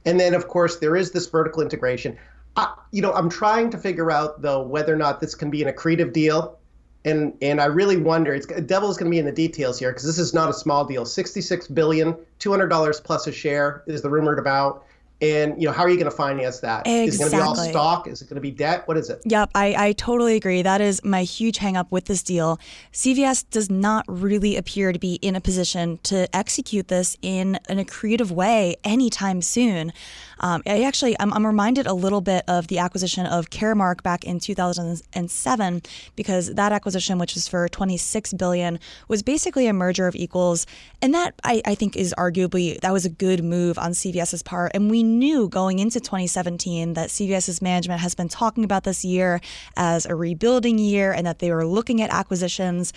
and 0.05 0.19
then 0.19 0.35
of 0.35 0.47
course 0.47 0.77
there 0.77 0.95
is 0.95 1.09
this 1.09 1.25
vertical 1.25 1.63
integration. 1.63 2.15
I, 2.55 2.71
you 2.91 3.01
know, 3.01 3.11
I'm 3.13 3.31
trying 3.31 3.71
to 3.71 3.79
figure 3.79 4.11
out 4.11 4.43
though 4.43 4.61
whether 4.61 4.93
or 4.93 4.97
not 4.97 5.19
this 5.19 5.33
can 5.33 5.49
be 5.49 5.63
an 5.63 5.73
accretive 5.73 6.13
deal 6.13 6.59
and 7.03 7.33
and 7.41 7.59
I 7.59 7.65
really 7.65 7.97
wonder. 7.97 8.35
It's 8.35 8.45
devil 8.45 8.91
is 8.91 8.97
going 8.97 9.09
to 9.09 9.15
be 9.15 9.17
in 9.17 9.25
the 9.25 9.31
details 9.31 9.79
here 9.79 9.89
because 9.89 10.05
this 10.05 10.19
is 10.19 10.35
not 10.35 10.51
a 10.51 10.53
small 10.53 10.85
deal. 10.85 11.03
Sixty-six 11.03 11.67
billion, 11.67 12.15
two 12.37 12.51
hundred 12.51 12.67
dollars 12.67 12.99
plus 12.99 13.25
a 13.25 13.31
share 13.31 13.81
is 13.87 14.03
the 14.03 14.09
rumored 14.09 14.37
about. 14.37 14.83
And 15.21 15.61
you 15.61 15.67
know, 15.67 15.73
how 15.73 15.83
are 15.83 15.89
you 15.89 15.97
going 15.97 16.09
to 16.09 16.15
finance 16.15 16.59
that? 16.61 16.87
Exactly. 16.87 17.07
Is 17.07 17.15
it 17.15 17.19
going 17.19 17.31
to 17.31 17.37
be 17.37 17.41
all 17.41 17.55
stock? 17.55 18.07
Is 18.07 18.21
it 18.21 18.29
going 18.29 18.35
to 18.35 18.41
be 18.41 18.51
debt? 18.51 18.87
What 18.87 18.97
is 18.97 19.09
it? 19.09 19.21
Yep, 19.25 19.51
I, 19.53 19.87
I 19.87 19.91
totally 19.93 20.35
agree. 20.35 20.61
That 20.61 20.79
is 20.79 21.03
my 21.03 21.23
huge 21.23 21.59
hangup 21.59 21.91
with 21.91 22.05
this 22.05 22.23
deal. 22.23 22.59
CVS 22.93 23.49
does 23.49 23.69
not 23.69 24.05
really 24.07 24.55
appear 24.55 24.93
to 24.93 24.99
be 24.99 25.15
in 25.15 25.35
a 25.35 25.41
position 25.41 25.99
to 26.03 26.33
execute 26.33 26.87
this 26.87 27.17
in, 27.21 27.59
an 27.67 27.83
accretive 27.83 28.31
way 28.31 28.77
anytime 28.83 29.41
soon. 29.41 29.91
Um, 30.39 30.61
I 30.65 30.83
actually, 30.83 31.15
I'm, 31.19 31.33
I'm 31.33 31.45
reminded 31.45 31.87
a 31.87 31.93
little 31.93 32.21
bit 32.21 32.43
of 32.47 32.67
the 32.67 32.79
acquisition 32.79 33.25
of 33.25 33.49
Caremark 33.49 34.03
back 34.03 34.23
in 34.23 34.39
2007 34.39 35.81
because 36.15 36.53
that 36.53 36.71
acquisition, 36.71 37.17
which 37.17 37.35
was 37.35 37.47
for 37.47 37.67
26 37.67 38.33
billion, 38.33 38.79
was 39.07 39.23
basically 39.23 39.67
a 39.67 39.73
merger 39.73 40.07
of 40.07 40.15
equals, 40.15 40.65
and 41.01 41.13
that 41.13 41.35
I, 41.43 41.61
I 41.65 41.75
think 41.75 41.95
is 41.95 42.13
arguably 42.17 42.79
that 42.81 42.93
was 42.93 43.05
a 43.05 43.09
good 43.09 43.43
move 43.43 43.77
on 43.77 43.91
CVS's 43.91 44.43
part. 44.43 44.71
And 44.73 44.89
we 44.89 45.03
knew 45.03 45.49
going 45.49 45.79
into 45.79 45.99
2017 45.99 46.93
that 46.93 47.09
CVS's 47.09 47.61
management 47.61 48.01
has 48.01 48.15
been 48.15 48.29
talking 48.29 48.63
about 48.63 48.83
this 48.83 49.03
year 49.03 49.41
as 49.75 50.05
a 50.05 50.15
rebuilding 50.15 50.77
year 50.77 51.11
and 51.11 51.25
that 51.27 51.39
they 51.39 51.51
were 51.51 51.65
looking 51.65 52.01
at 52.01 52.09
acquisitions. 52.11 52.93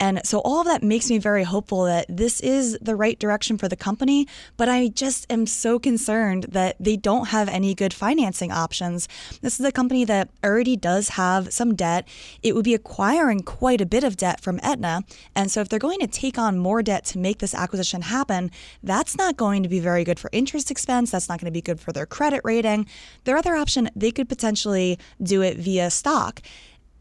And 0.00 0.22
so 0.24 0.40
all 0.40 0.60
of 0.60 0.66
that 0.66 0.82
makes 0.82 1.10
me 1.10 1.18
very 1.18 1.44
hopeful 1.44 1.84
that 1.84 2.06
this 2.08 2.40
is 2.40 2.78
the 2.80 2.96
right 2.96 3.18
direction 3.18 3.58
for 3.58 3.68
the 3.68 3.76
company. 3.76 4.26
But 4.56 4.70
I 4.70 4.88
just 4.88 5.30
am 5.30 5.46
so 5.46 5.78
concerned 5.78 6.46
that 6.50 6.76
they 6.80 6.96
don't 6.96 7.28
have 7.28 7.48
any 7.48 7.74
good 7.74 7.92
financing 7.92 8.50
options. 8.50 9.06
This 9.42 9.60
is 9.60 9.66
a 9.66 9.70
company 9.70 10.04
that 10.06 10.30
already 10.42 10.76
does 10.76 11.10
have 11.10 11.52
some 11.52 11.74
debt. 11.74 12.08
It 12.42 12.54
would 12.54 12.64
be 12.64 12.74
acquiring 12.74 13.40
quite 13.40 13.82
a 13.82 13.86
bit 13.86 14.02
of 14.02 14.16
debt 14.16 14.40
from 14.40 14.58
Aetna. 14.62 15.02
And 15.36 15.50
so 15.50 15.60
if 15.60 15.68
they're 15.68 15.78
going 15.78 16.00
to 16.00 16.06
take 16.06 16.38
on 16.38 16.58
more 16.58 16.82
debt 16.82 17.04
to 17.06 17.18
make 17.18 17.38
this 17.38 17.54
acquisition 17.54 18.02
happen, 18.02 18.50
that's 18.82 19.18
not 19.18 19.36
going 19.36 19.62
to 19.62 19.68
be 19.68 19.80
very 19.80 20.02
good 20.02 20.18
for 20.18 20.30
interest 20.32 20.70
expense. 20.70 21.10
That's 21.10 21.28
not 21.28 21.40
going 21.40 21.52
to 21.52 21.52
be 21.52 21.60
good 21.60 21.78
for 21.78 21.92
their 21.92 22.06
credit 22.06 22.40
rating. 22.42 22.86
Their 23.24 23.36
other 23.36 23.54
option, 23.54 23.90
they 23.94 24.12
could 24.12 24.30
potentially 24.30 24.98
do 25.22 25.42
it 25.42 25.58
via 25.58 25.90
stock. 25.90 26.40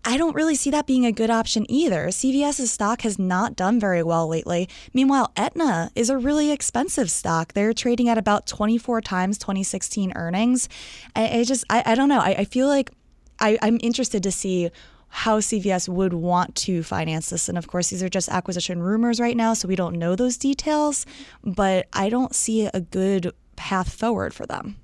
I 0.06 0.18
don't 0.18 0.36
really 0.36 0.56
see 0.56 0.70
that 0.72 0.88
being 0.88 1.06
a 1.06 1.12
good 1.12 1.30
option 1.30 1.66
either. 1.70 2.08
CVS's 2.08 2.72
stock 2.72 3.02
has 3.02 3.20
not 3.20 3.56
done 3.56 3.80
very 3.80 4.02
well 4.02 4.28
lately. 4.28 4.70
Meanwhile, 4.94 5.32
Aetna 5.36 5.92
is 5.96 6.10
a 6.10 6.18
really 6.18 6.52
expensive 6.52 7.12
stock. 7.12 7.54
They're 7.54 7.74
trading 7.74 8.08
at 8.08 8.18
about 8.18 8.48
24 8.48 9.02
times 9.02 9.38
2016 9.38 10.14
earnings. 10.16 10.70
I, 11.16 11.40
I 11.40 11.44
just, 11.44 11.66
I, 11.70 11.84
I, 11.86 11.96
don't 11.96 12.10
know. 12.10 12.20
I, 12.20 12.30
I 12.30 12.46
feel 12.46 12.68
like 12.68 12.92
I, 13.40 13.58
I'm 13.62 13.78
interested 13.82 14.24
to 14.24 14.32
see 14.32 14.70
how 15.10 15.40
CVS 15.40 15.90
would 15.90 16.14
want 16.14 16.56
to 16.56 16.84
finance 16.84 17.30
this. 17.30 17.50
And 17.50 17.58
of 17.58 17.68
course, 17.68 17.90
these 17.90 18.04
are 18.04 18.10
just 18.10 18.30
acquisition 18.30 18.82
rumors 18.82 19.20
right 19.20 19.36
now, 19.36 19.54
so 19.54 19.68
we 19.68 19.76
don't 19.76 19.98
know 19.98 20.16
those 20.16 20.38
details, 20.38 21.06
but 21.44 21.88
I 21.94 22.10
don't 22.10 22.36
see 22.36 22.68
a 22.68 22.80
good 22.80 23.34
path 23.56 23.94
forward 23.94 24.34
for 24.34 24.46
them. 24.46 24.78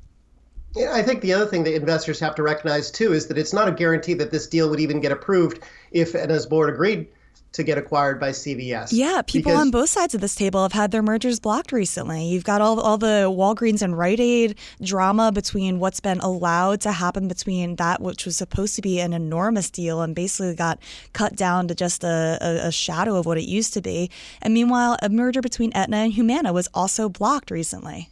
I 0.78 1.02
think 1.02 1.22
the 1.22 1.34
other 1.34 1.46
thing 1.46 1.64
that 1.64 1.74
investors 1.74 2.20
have 2.20 2.36
to 2.36 2.44
recognize 2.44 2.92
too 2.92 3.14
is 3.14 3.28
that 3.28 3.38
it's 3.38 3.54
not 3.54 3.68
a 3.68 3.72
guarantee 3.72 4.14
that 4.16 4.32
this 4.32 4.48
deal 4.48 4.70
would 4.70 4.80
even 4.80 5.00
get 5.00 5.12
approved 5.12 5.64
if 5.92 6.16
Aetna's 6.16 6.46
board 6.46 6.70
agreed 6.70 7.08
to 7.56 7.64
get 7.64 7.78
acquired 7.78 8.20
by 8.20 8.32
CVS. 8.32 8.90
Yeah, 8.92 9.22
people 9.22 9.52
because, 9.52 9.62
on 9.62 9.72
both 9.72 9.90
sides 9.90 10.14
of 10.14 10.20
this 10.20 10.36
table 10.36 10.62
have 10.64 10.74
had 10.74 10.92
their 10.92 11.02
mergers 11.02 11.40
blocked 11.40 11.72
recently. 11.72 12.26
You've 12.26 12.44
got 12.44 12.60
all, 12.60 12.82
all 12.82 12.98
the 12.98 13.34
Walgreens 13.34 13.82
and 13.82 13.98
Rite 13.98 14.20
Aid 14.20 14.58
drama 14.82 15.32
between 15.32 15.80
what's 15.80 16.02
been 16.02 16.20
allowed 16.20 16.82
to 16.82 16.92
happen 16.92 17.30
between 17.30 17.78
that, 17.78 18.02
which 18.02 18.26
was 18.26 18.36
supposed 18.36 18.76
to 18.76 18.82
be 18.82 19.00
an 19.00 19.14
enormous 19.14 19.70
deal 19.70 20.02
and 20.02 20.14
basically 20.14 20.54
got 20.54 20.80
cut 21.14 21.38
down 21.38 21.70
to 21.70 21.76
just 21.76 22.04
a, 22.04 22.38
a, 22.42 22.68
a 22.68 22.72
shadow 22.74 23.16
of 23.16 23.26
what 23.26 23.38
it 23.38 23.46
used 23.46 23.74
to 23.74 23.82
be. 23.82 24.12
And 24.42 24.54
meanwhile, 24.54 24.98
a 25.02 25.08
merger 25.08 25.42
between 25.42 25.72
Aetna 25.74 25.98
and 25.98 26.14
Humana 26.14 26.52
was 26.52 26.68
also 26.74 27.08
blocked 27.08 27.52
recently. 27.52 28.10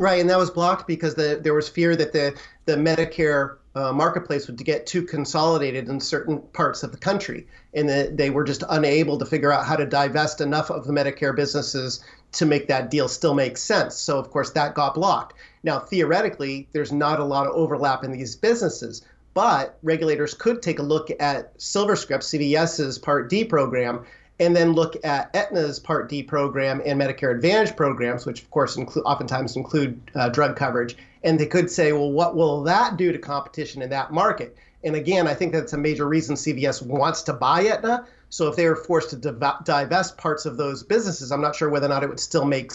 Right, 0.00 0.18
and 0.18 0.30
that 0.30 0.38
was 0.38 0.48
blocked 0.48 0.86
because 0.86 1.14
the, 1.14 1.38
there 1.42 1.52
was 1.52 1.68
fear 1.68 1.94
that 1.94 2.14
the 2.14 2.34
the 2.64 2.74
Medicare 2.76 3.58
uh, 3.74 3.92
marketplace 3.92 4.46
would 4.46 4.56
get 4.64 4.86
too 4.86 5.02
consolidated 5.02 5.90
in 5.90 6.00
certain 6.00 6.40
parts 6.54 6.82
of 6.82 6.90
the 6.90 6.96
country, 6.96 7.46
and 7.74 7.86
that 7.90 8.16
they 8.16 8.30
were 8.30 8.42
just 8.42 8.64
unable 8.70 9.18
to 9.18 9.26
figure 9.26 9.52
out 9.52 9.66
how 9.66 9.76
to 9.76 9.84
divest 9.84 10.40
enough 10.40 10.70
of 10.70 10.86
the 10.86 10.92
Medicare 10.94 11.36
businesses 11.36 12.02
to 12.32 12.46
make 12.46 12.66
that 12.68 12.90
deal 12.90 13.08
still 13.08 13.34
make 13.34 13.58
sense. 13.58 13.94
So 13.94 14.18
of 14.18 14.30
course 14.30 14.48
that 14.52 14.74
got 14.74 14.94
blocked. 14.94 15.34
Now 15.64 15.80
theoretically, 15.80 16.66
there's 16.72 16.92
not 16.92 17.20
a 17.20 17.24
lot 17.24 17.46
of 17.46 17.52
overlap 17.52 18.02
in 18.02 18.10
these 18.10 18.34
businesses, 18.36 19.02
but 19.34 19.76
regulators 19.82 20.32
could 20.32 20.62
take 20.62 20.78
a 20.78 20.82
look 20.82 21.10
at 21.20 21.58
SilverScript, 21.58 22.22
CVS's 22.22 22.96
Part 22.96 23.28
D 23.28 23.44
program, 23.44 24.06
and 24.40 24.56
then 24.56 24.72
look 24.72 24.96
at 25.04 25.30
Aetna's 25.36 25.78
Part 25.78 26.08
D 26.08 26.22
program 26.22 26.80
and 26.84 26.98
Medicare 26.98 27.32
Advantage 27.32 27.76
programs, 27.76 28.24
which 28.24 28.40
of 28.40 28.50
course 28.50 28.76
include, 28.76 29.04
oftentimes 29.04 29.54
include 29.54 30.00
uh, 30.14 30.30
drug 30.30 30.56
coverage. 30.56 30.96
And 31.22 31.38
they 31.38 31.46
could 31.46 31.70
say, 31.70 31.92
well, 31.92 32.10
what 32.10 32.34
will 32.34 32.62
that 32.62 32.96
do 32.96 33.12
to 33.12 33.18
competition 33.18 33.82
in 33.82 33.90
that 33.90 34.12
market? 34.12 34.56
And 34.82 34.96
again, 34.96 35.28
I 35.28 35.34
think 35.34 35.52
that's 35.52 35.74
a 35.74 35.78
major 35.78 36.08
reason 36.08 36.36
CVS 36.36 36.80
wants 36.80 37.20
to 37.24 37.34
buy 37.34 37.66
Aetna. 37.66 38.06
So 38.30 38.48
if 38.48 38.56
they 38.56 38.66
were 38.66 38.76
forced 38.76 39.10
to 39.10 39.16
div- 39.16 39.64
divest 39.64 40.16
parts 40.16 40.46
of 40.46 40.56
those 40.56 40.82
businesses, 40.82 41.30
I'm 41.30 41.42
not 41.42 41.54
sure 41.54 41.68
whether 41.68 41.86
or 41.86 41.90
not 41.90 42.02
it 42.02 42.08
would 42.08 42.18
still 42.18 42.46
make 42.46 42.72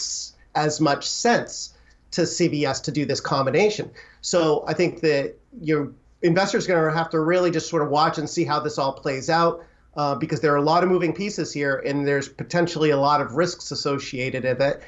as 0.54 0.80
much 0.80 1.08
sense 1.08 1.74
to 2.12 2.20
CVS 2.22 2.84
to 2.84 2.92
do 2.92 3.04
this 3.04 3.20
combination. 3.20 3.90
So 4.20 4.62
I 4.68 4.74
think 4.74 5.00
that 5.00 5.34
your 5.60 5.92
investors 6.22 6.66
are 6.66 6.68
going 6.68 6.92
to 6.92 6.96
have 6.96 7.10
to 7.10 7.18
really 7.18 7.50
just 7.50 7.68
sort 7.68 7.82
of 7.82 7.88
watch 7.88 8.18
and 8.18 8.30
see 8.30 8.44
how 8.44 8.60
this 8.60 8.78
all 8.78 8.92
plays 8.92 9.28
out 9.28 9.64
uh, 9.96 10.14
because 10.14 10.40
there 10.40 10.52
are 10.52 10.56
a 10.56 10.62
lot 10.62 10.82
of 10.82 10.88
moving 10.88 11.12
pieces 11.12 11.52
here 11.52 11.76
and 11.76 12.06
there's 12.06 12.28
potentially 12.28 12.90
a 12.90 12.96
lot 12.96 13.20
of 13.20 13.32
risks 13.32 13.70
associated 13.70 14.44
with 14.44 14.60
it. 14.60 14.82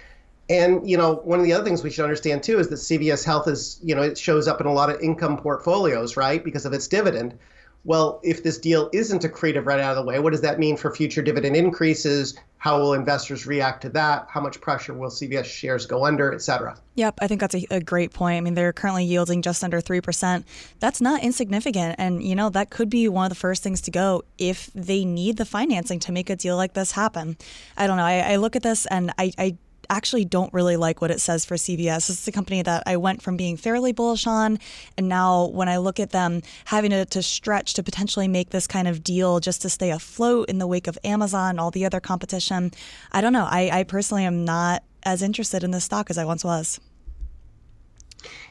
And 0.50 0.88
you 0.88 0.96
know, 0.96 1.16
one 1.24 1.38
of 1.38 1.44
the 1.44 1.52
other 1.52 1.64
things 1.64 1.82
we 1.82 1.90
should 1.90 2.04
understand 2.04 2.42
too 2.42 2.58
is 2.58 2.68
that 2.68 2.76
CVS 2.76 3.24
Health 3.24 3.48
is, 3.48 3.78
you 3.82 3.94
know, 3.94 4.02
it 4.02 4.18
shows 4.18 4.48
up 4.48 4.60
in 4.60 4.66
a 4.66 4.72
lot 4.72 4.90
of 4.90 5.00
income 5.00 5.36
portfolios, 5.36 6.16
right, 6.16 6.42
because 6.42 6.64
of 6.64 6.72
its 6.72 6.88
dividend 6.88 7.38
well, 7.84 8.20
if 8.22 8.42
this 8.42 8.58
deal 8.58 8.90
isn't 8.92 9.22
accretive 9.22 9.64
right 9.66 9.80
out 9.80 9.96
of 9.96 10.04
the 10.04 10.08
way, 10.08 10.18
what 10.18 10.30
does 10.30 10.42
that 10.42 10.58
mean 10.58 10.76
for 10.76 10.94
future 10.94 11.22
dividend 11.22 11.56
increases? 11.56 12.34
How 12.58 12.80
will 12.80 12.92
investors 12.92 13.46
react 13.46 13.82
to 13.82 13.88
that? 13.90 14.26
How 14.28 14.40
much 14.40 14.60
pressure 14.60 14.92
will 14.92 15.10
CVS 15.10 15.44
shares 15.44 15.86
go 15.86 16.04
under, 16.04 16.34
et 16.34 16.42
cetera? 16.42 16.76
Yep, 16.96 17.14
I 17.20 17.28
think 17.28 17.40
that's 17.40 17.54
a, 17.54 17.64
a 17.70 17.80
great 17.80 18.12
point. 18.12 18.36
I 18.36 18.40
mean, 18.40 18.54
they're 18.54 18.72
currently 18.72 19.04
yielding 19.04 19.42
just 19.42 19.62
under 19.62 19.80
3%. 19.80 20.44
That's 20.80 21.00
not 21.00 21.22
insignificant. 21.22 21.94
And, 21.98 22.22
you 22.22 22.34
know, 22.34 22.50
that 22.50 22.70
could 22.70 22.90
be 22.90 23.08
one 23.08 23.26
of 23.26 23.30
the 23.30 23.36
first 23.36 23.62
things 23.62 23.80
to 23.82 23.92
go 23.92 24.24
if 24.38 24.70
they 24.74 25.04
need 25.04 25.36
the 25.36 25.44
financing 25.44 26.00
to 26.00 26.12
make 26.12 26.30
a 26.30 26.36
deal 26.36 26.56
like 26.56 26.74
this 26.74 26.92
happen. 26.92 27.36
I 27.76 27.86
don't 27.86 27.96
know. 27.96 28.04
I, 28.04 28.32
I 28.32 28.36
look 28.36 28.56
at 28.56 28.64
this 28.64 28.86
and 28.86 29.12
I, 29.18 29.32
I 29.38 29.56
actually 29.90 30.24
don't 30.24 30.52
really 30.52 30.76
like 30.76 31.00
what 31.00 31.10
it 31.10 31.20
says 31.20 31.44
for 31.44 31.54
CVS. 31.54 32.10
It's 32.10 32.26
a 32.28 32.32
company 32.32 32.62
that 32.62 32.82
I 32.86 32.96
went 32.96 33.22
from 33.22 33.36
being 33.36 33.56
fairly 33.56 33.92
bullish 33.92 34.26
on, 34.26 34.58
and 34.96 35.08
now 35.08 35.46
when 35.46 35.68
I 35.68 35.78
look 35.78 36.00
at 36.00 36.10
them 36.10 36.42
having 36.64 36.90
to, 36.90 37.04
to 37.06 37.22
stretch 37.22 37.74
to 37.74 37.82
potentially 37.82 38.28
make 38.28 38.50
this 38.50 38.66
kind 38.66 38.88
of 38.88 39.02
deal 39.02 39.40
just 39.40 39.62
to 39.62 39.68
stay 39.68 39.90
afloat 39.90 40.48
in 40.48 40.58
the 40.58 40.66
wake 40.66 40.86
of 40.86 40.98
Amazon, 41.04 41.58
all 41.58 41.70
the 41.70 41.84
other 41.84 42.00
competition, 42.00 42.72
I 43.12 43.20
don't 43.20 43.32
know. 43.32 43.46
I, 43.48 43.70
I 43.72 43.82
personally 43.84 44.24
am 44.24 44.44
not 44.44 44.82
as 45.02 45.22
interested 45.22 45.64
in 45.64 45.70
this 45.70 45.84
stock 45.84 46.10
as 46.10 46.18
I 46.18 46.24
once 46.24 46.44
was. 46.44 46.80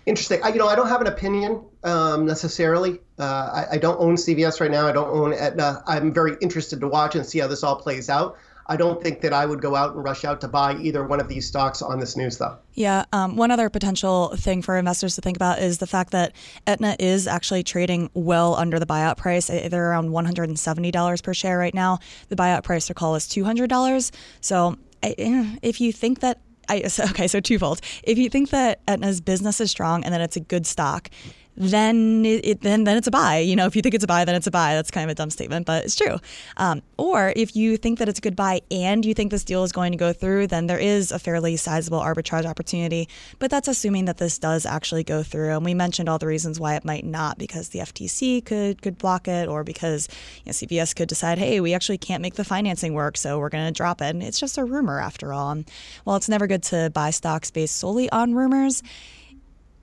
Interesting. 0.06 0.40
I, 0.42 0.50
you 0.50 0.58
know, 0.58 0.68
I 0.68 0.76
don't 0.76 0.88
have 0.88 1.02
an 1.02 1.08
opinion 1.08 1.66
um, 1.84 2.26
necessarily. 2.26 3.00
Uh, 3.20 3.66
I, 3.70 3.76
I, 3.76 3.78
don't 3.78 4.00
own 4.00 4.16
CVS 4.16 4.62
right 4.62 4.72
now. 4.72 4.88
I 4.88 4.94
don't 4.94 5.10
own 5.10 5.34
Aetna. 5.34 5.84
I'm 5.86 6.14
very 6.14 6.38
interested 6.40 6.80
to 6.80 6.88
watch 6.88 7.16
and 7.16 7.26
see 7.26 7.40
how 7.40 7.48
this 7.48 7.62
all 7.62 7.76
plays 7.76 8.10
out. 8.10 8.38
I 8.70 8.76
don't 8.76 9.02
think 9.02 9.22
that 9.22 9.34
I 9.34 9.46
would 9.46 9.62
go 9.62 9.76
out 9.76 9.96
and 9.96 10.04
rush 10.04 10.26
out 10.26 10.42
to 10.42 10.48
buy 10.48 10.76
either 10.76 11.06
one 11.06 11.22
of 11.22 11.28
these 11.28 11.48
stocks 11.48 11.82
on 11.82 12.00
this 12.00 12.18
news, 12.18 12.38
though. 12.38 12.58
Yeah. 12.74 13.06
Um, 13.14 13.38
one 13.38 13.50
other 13.50 13.70
potential 13.70 14.36
thing 14.36 14.62
for 14.62 14.78
investors 14.78 15.16
to 15.16 15.22
think 15.22 15.38
about 15.38 15.60
is 15.60 15.78
the 15.78 15.88
fact 15.88 16.12
that 16.12 16.34
Aetna 16.68 16.98
is 17.00 17.28
actually 17.28 17.64
trading 17.64 18.10
well 18.14 18.56
under 18.56 18.78
the 18.78 18.86
buyout 18.86 19.18
price. 19.18 19.48
They're 19.48 19.90
around 19.90 20.10
$170 20.10 21.24
per 21.24 21.34
share 21.34 21.58
right 21.58 21.74
now. 21.74 22.00
The 22.30 22.36
buyout 22.36 22.64
price 22.64 22.88
to 22.88 22.94
call 22.94 23.16
is 23.16 23.26
$200. 23.26 24.12
So 24.42 24.78
if 25.02 25.80
you 25.80 25.94
think 25.94 26.20
that 26.20 26.42
I, 26.70 26.84
okay, 27.12 27.28
so 27.28 27.40
twofold. 27.40 27.82
If 28.04 28.18
you 28.18 28.30
think 28.30 28.50
that 28.50 28.82
Aetna's 28.88 29.22
business 29.22 29.62
is 29.62 29.72
strong 29.72 30.04
and 30.04 30.14
that 30.14 30.22
it's 30.22 30.36
a 30.36 30.42
good 30.42 30.68
stock, 30.68 31.10
then 31.58 32.24
it, 32.26 32.62
then 32.62 32.84
then 32.84 32.98
it's 32.98 33.08
a 33.08 33.12
buy. 33.12 33.40
You 33.40 33.56
know, 33.56 33.66
if 33.66 33.76
you 33.76 33.82
think 33.82 33.96
it's 33.96 34.04
a 34.04 34.08
buy, 34.08 34.24
then 34.26 34.36
it's 34.36 34.48
a 34.48 34.52
buy. 34.52 34.76
That's 34.76 34.92
kind 34.92 35.04
of 35.04 35.10
a 35.10 35.16
dumb 35.16 35.32
statement, 35.32 35.66
but 35.66 35.86
it's 35.86 35.96
true. 35.96 36.18
Um, 36.58 36.84
or 36.98 37.34
if 37.36 37.56
you 37.56 37.78
think 37.78 37.98
that 38.00 38.08
it's 38.08 38.20
a 38.20 38.22
good 38.22 38.36
buy 38.36 38.62
and 38.70 39.04
you 39.04 39.14
think 39.14 39.32
this 39.32 39.44
deal 39.44 39.64
is 39.64 39.72
going 39.72 39.92
to 39.92 39.98
go 39.98 40.14
through, 40.14 40.48
then 40.48 40.68
there 40.68 40.78
is 40.78 41.12
a 41.12 41.18
fairly 41.18 41.58
sizable 41.58 42.00
arbitrage 42.00 42.46
opportunity. 42.46 43.10
But 43.40 43.50
that's 43.50 43.68
assuming 43.68 44.06
that 44.06 44.18
this 44.18 44.38
does 44.38 44.66
actually 44.66 45.04
go 45.04 45.24
through. 45.24 45.56
And 45.56 45.66
we 45.66 45.74
mentioned 45.74 46.10
all 46.10 46.20
the 46.20 46.28
reasons 46.28 46.60
why 46.60 46.76
it 46.76 46.86
might 46.86 47.06
not, 47.06 47.40
because 47.40 47.70
the 47.70 47.80
FTC 47.80 48.46
could 48.46 48.82
could 48.84 48.98
block 49.00 49.28
it, 49.28 49.50
or 49.50 49.64
because 49.64 50.08
you 50.46 50.50
know, 50.50 50.52
CVS 50.52 50.96
could 50.96 51.10
decide, 51.10 51.40
hey, 51.40 51.60
we 51.60 51.74
actually 51.74 51.98
can't 51.98 52.22
make 52.22 52.36
the 52.36 52.46
financing 52.46 52.94
work, 52.94 53.18
so 53.18 53.40
we're 53.40 53.50
going 53.50 53.66
to 53.66 53.76
drop 53.76 54.02
it. 54.02 54.10
And 54.10 54.22
it's 54.22 54.40
just 54.40 54.60
a 54.60 54.64
rumor 54.64 55.00
after 55.00 55.34
all. 55.34 55.52
And 55.52 55.70
while 56.04 56.18
it's 56.18 56.30
never 56.30 56.46
good 56.46 56.64
to 56.64 56.92
buy 56.94 57.10
stocks 57.10 57.50
based 57.50 57.78
solely 57.78 58.10
on 58.12 58.36
rumors 58.36 58.84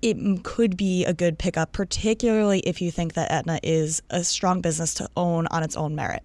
it 0.05 0.45
could 0.45 0.77
be 0.77 1.07
a 1.07 1.15
good 1.15 1.39
pickup, 1.39 1.73
particularly 1.73 2.61
if 2.61 2.83
you 2.83 2.91
think 2.91 3.15
that 3.15 3.31
Aetna 3.31 3.59
is 3.63 4.03
a 4.11 4.23
strong 4.23 4.61
business 4.61 4.93
to 4.95 5.09
own 5.17 5.47
on 5.47 5.63
its 5.63 5.77
own 5.77 5.95
merit. 5.95 6.23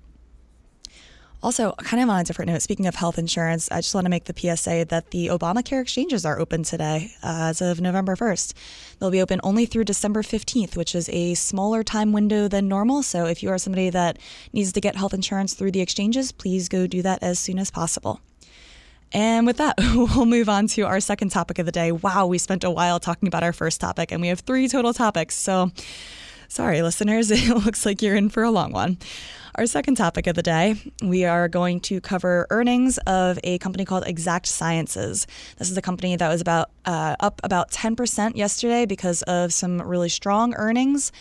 Also, 1.42 1.72
kind 1.78 2.04
of 2.04 2.10
on 2.10 2.20
a 2.20 2.24
different 2.26 2.52
note, 2.52 2.62
speaking 2.62 2.88
of 2.88 2.96
health 2.96 3.18
insurance, 3.18 3.72
I 3.72 3.78
just 3.78 3.96
want 3.96 4.04
to 4.04 4.10
make 4.10 4.26
the 4.26 4.36
PSA 4.38 4.88
that 4.90 5.12
the 5.12 5.28
Obamacare 5.28 5.82
exchanges 5.82 6.26
are 6.26 6.38
open 6.38 6.64
today 6.64 7.14
as 7.24 7.62
of 7.62 7.80
November 7.80 8.18
1st. 8.18 8.52
They'll 9.00 9.10
be 9.10 9.22
open 9.22 9.40
only 9.46 9.66
through 9.66 9.86
December 9.86 10.24
15th, 10.24 10.76
which 10.76 10.94
is 10.94 11.08
a 11.08 11.36
smaller 11.36 11.82
time 11.82 12.12
window 12.12 12.50
than 12.50 12.68
normal. 12.68 13.02
So 13.02 13.28
if 13.28 13.42
you 13.42 13.50
are 13.50 13.58
somebody 13.58 13.90
that 13.92 14.20
needs 14.52 14.74
to 14.74 14.82
get 14.82 14.98
health 14.98 15.14
insurance 15.14 15.54
through 15.54 15.72
the 15.72 15.80
exchanges, 15.80 16.34
please 16.34 16.68
go 16.68 16.86
do 16.86 17.02
that 17.04 17.24
as 17.24 17.40
soon 17.40 17.58
as 17.58 17.72
possible. 17.72 18.20
And 19.12 19.46
with 19.46 19.58
that, 19.58 19.76
we'll 19.80 20.26
move 20.26 20.50
on 20.50 20.68
to 20.68 20.84
our 20.84 21.00
second 21.00 21.30
topic 21.30 21.60
of 21.60 21.66
the 21.66 21.72
day. 21.72 21.92
Wow, 21.92 22.28
we 22.28 22.38
spent 22.38 22.64
a 22.64 22.72
while 22.72 23.00
talking 23.00 23.28
about 23.28 23.44
our 23.44 23.54
first 23.54 23.82
topic, 23.82 24.12
and 24.12 24.22
we 24.22 24.28
have 24.28 24.42
three 24.42 24.68
total 24.68 24.94
topics. 24.94 25.36
So 25.36 25.72
sorry, 26.48 26.82
listeners, 26.82 27.32
it 27.32 27.66
looks 27.66 27.86
like 27.86 28.02
you're 28.02 28.16
in 28.16 28.30
for 28.30 28.44
a 28.44 28.52
long 28.52 28.72
one. 28.72 28.98
Our 29.56 29.66
second 29.66 29.96
topic 29.96 30.28
of 30.28 30.36
the 30.36 30.44
day, 30.44 30.76
we 31.04 31.26
are 31.26 31.48
going 31.50 31.82
to 31.82 32.00
cover 32.00 32.48
earnings 32.50 32.98
of 33.00 33.40
a 33.44 33.58
company 33.58 33.84
called 33.84 34.06
Exact 34.08 34.46
Sciences. 34.46 35.28
This 35.58 35.70
is 35.70 35.78
a 35.78 35.82
company 35.82 36.16
that 36.16 36.30
was 36.30 36.40
about 36.40 36.70
uh, 36.86 37.16
up 37.20 37.42
about 37.44 37.72
10% 37.72 38.38
yesterday 38.38 38.86
because 38.86 39.22
of 39.24 39.52
some 39.52 39.82
really 39.82 40.08
strong 40.08 40.54
earnings. 40.56 41.12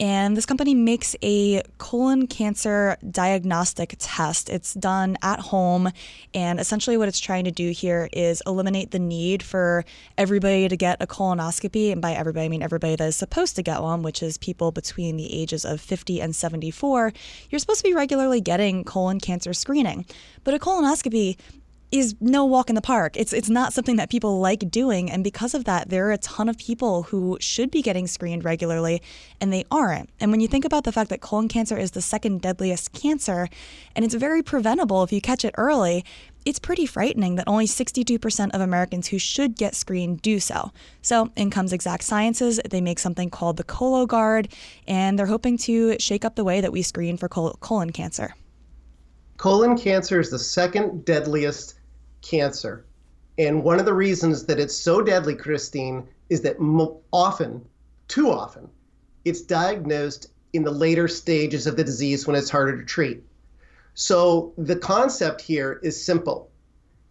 And 0.00 0.36
this 0.36 0.46
company 0.46 0.74
makes 0.74 1.14
a 1.22 1.62
colon 1.78 2.26
cancer 2.26 2.96
diagnostic 3.10 3.94
test. 3.98 4.50
It's 4.50 4.74
done 4.74 5.16
at 5.22 5.38
home. 5.38 5.90
And 6.34 6.58
essentially, 6.58 6.96
what 6.96 7.08
it's 7.08 7.20
trying 7.20 7.44
to 7.44 7.50
do 7.50 7.70
here 7.70 8.08
is 8.12 8.42
eliminate 8.46 8.90
the 8.90 8.98
need 8.98 9.42
for 9.42 9.84
everybody 10.18 10.68
to 10.68 10.76
get 10.76 11.00
a 11.00 11.06
colonoscopy. 11.06 11.92
And 11.92 12.02
by 12.02 12.12
everybody, 12.12 12.46
I 12.46 12.48
mean 12.48 12.62
everybody 12.62 12.96
that 12.96 13.06
is 13.06 13.16
supposed 13.16 13.56
to 13.56 13.62
get 13.62 13.82
one, 13.82 14.02
which 14.02 14.22
is 14.22 14.36
people 14.38 14.72
between 14.72 15.16
the 15.16 15.32
ages 15.32 15.64
of 15.64 15.80
50 15.80 16.20
and 16.20 16.34
74. 16.34 17.12
You're 17.50 17.58
supposed 17.58 17.80
to 17.80 17.88
be 17.88 17.94
regularly 17.94 18.40
getting 18.40 18.84
colon 18.84 19.20
cancer 19.20 19.52
screening. 19.52 20.06
But 20.42 20.54
a 20.54 20.58
colonoscopy 20.58 21.36
is 21.90 22.14
no 22.20 22.44
walk 22.44 22.68
in 22.68 22.74
the 22.74 22.82
park. 22.82 23.16
It's 23.16 23.32
it's 23.32 23.48
not 23.48 23.72
something 23.72 23.96
that 23.96 24.10
people 24.10 24.40
like 24.40 24.70
doing 24.70 25.10
and 25.10 25.22
because 25.22 25.54
of 25.54 25.64
that 25.64 25.90
there 25.90 26.08
are 26.08 26.12
a 26.12 26.18
ton 26.18 26.48
of 26.48 26.58
people 26.58 27.04
who 27.04 27.38
should 27.40 27.70
be 27.70 27.82
getting 27.82 28.06
screened 28.06 28.44
regularly 28.44 29.02
and 29.40 29.52
they 29.52 29.64
aren't. 29.70 30.10
And 30.20 30.30
when 30.30 30.40
you 30.40 30.48
think 30.48 30.64
about 30.64 30.84
the 30.84 30.92
fact 30.92 31.10
that 31.10 31.20
colon 31.20 31.48
cancer 31.48 31.76
is 31.76 31.92
the 31.92 32.02
second 32.02 32.42
deadliest 32.42 32.92
cancer 32.92 33.48
and 33.94 34.04
it's 34.04 34.14
very 34.14 34.42
preventable 34.42 35.02
if 35.02 35.12
you 35.12 35.20
catch 35.20 35.44
it 35.44 35.54
early, 35.56 36.04
it's 36.44 36.58
pretty 36.58 36.84
frightening 36.84 37.36
that 37.36 37.48
only 37.48 37.66
62% 37.66 38.50
of 38.52 38.60
Americans 38.60 39.08
who 39.08 39.18
should 39.18 39.56
get 39.56 39.74
screened 39.74 40.20
do 40.20 40.38
so. 40.38 40.72
So, 41.00 41.30
in 41.36 41.50
comes 41.50 41.72
Exact 41.72 42.02
Sciences. 42.02 42.60
They 42.68 42.80
make 42.80 42.98
something 42.98 43.30
called 43.30 43.56
the 43.56 43.64
Cologuard, 43.64 44.52
and 44.86 45.18
they're 45.18 45.26
hoping 45.26 45.56
to 45.58 45.98
shake 45.98 46.24
up 46.24 46.34
the 46.34 46.44
way 46.44 46.60
that 46.60 46.72
we 46.72 46.82
screen 46.82 47.16
for 47.16 47.28
colon 47.28 47.90
cancer. 47.90 48.34
Colon 49.36 49.76
cancer 49.76 50.20
is 50.20 50.30
the 50.30 50.38
second 50.38 51.04
deadliest 51.04 51.74
cancer. 52.22 52.84
And 53.38 53.64
one 53.64 53.80
of 53.80 53.84
the 53.84 53.94
reasons 53.94 54.46
that 54.46 54.60
it's 54.60 54.76
so 54.76 55.02
deadly, 55.02 55.34
Christine, 55.34 56.06
is 56.30 56.42
that 56.42 56.56
often, 57.12 57.64
too 58.08 58.30
often, 58.30 58.68
it's 59.24 59.42
diagnosed 59.42 60.28
in 60.52 60.62
the 60.62 60.70
later 60.70 61.08
stages 61.08 61.66
of 61.66 61.76
the 61.76 61.84
disease 61.84 62.26
when 62.26 62.36
it's 62.36 62.50
harder 62.50 62.78
to 62.78 62.84
treat. 62.84 63.22
So 63.94 64.52
the 64.56 64.76
concept 64.76 65.40
here 65.40 65.80
is 65.82 66.04
simple 66.04 66.50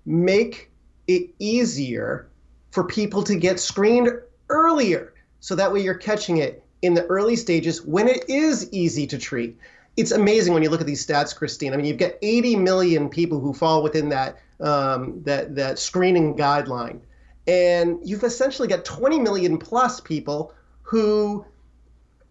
make 0.06 0.70
it 1.08 1.30
easier 1.40 2.28
for 2.72 2.84
people 2.84 3.24
to 3.24 3.36
get 3.36 3.60
screened 3.60 4.10
earlier. 4.50 5.14
So 5.40 5.56
that 5.56 5.72
way 5.72 5.82
you're 5.82 5.94
catching 5.94 6.38
it 6.38 6.64
in 6.82 6.94
the 6.94 7.06
early 7.06 7.38
stages 7.38 7.86
when 7.86 8.10
it 8.10 8.30
is 8.30 8.70
easy 8.74 9.08
to 9.08 9.18
treat 9.18 9.58
it's 9.96 10.12
amazing 10.12 10.54
when 10.54 10.64
you 10.64 10.70
look 10.70 10.82
at 10.82 10.88
these 10.88 11.06
stats, 11.06 11.36
Christine. 11.36 11.74
I 11.74 11.78
mean, 11.78 11.86
you've 11.86 11.98
got 11.98 12.14
80 12.22 12.56
million 12.56 13.10
people 13.10 13.40
who 13.40 13.54
fall 13.54 13.84
within 13.84 14.10
that 14.10 14.40
um, 14.60 15.22
that 15.24 15.56
that 15.56 15.78
screening 15.78 16.36
guideline, 16.36 17.00
and 17.48 18.00
you've 18.04 18.24
essentially 18.24 18.68
got 18.68 18.86
20 18.86 19.20
million 19.20 19.58
plus 19.58 20.00
people 20.00 20.54
who 20.82 21.46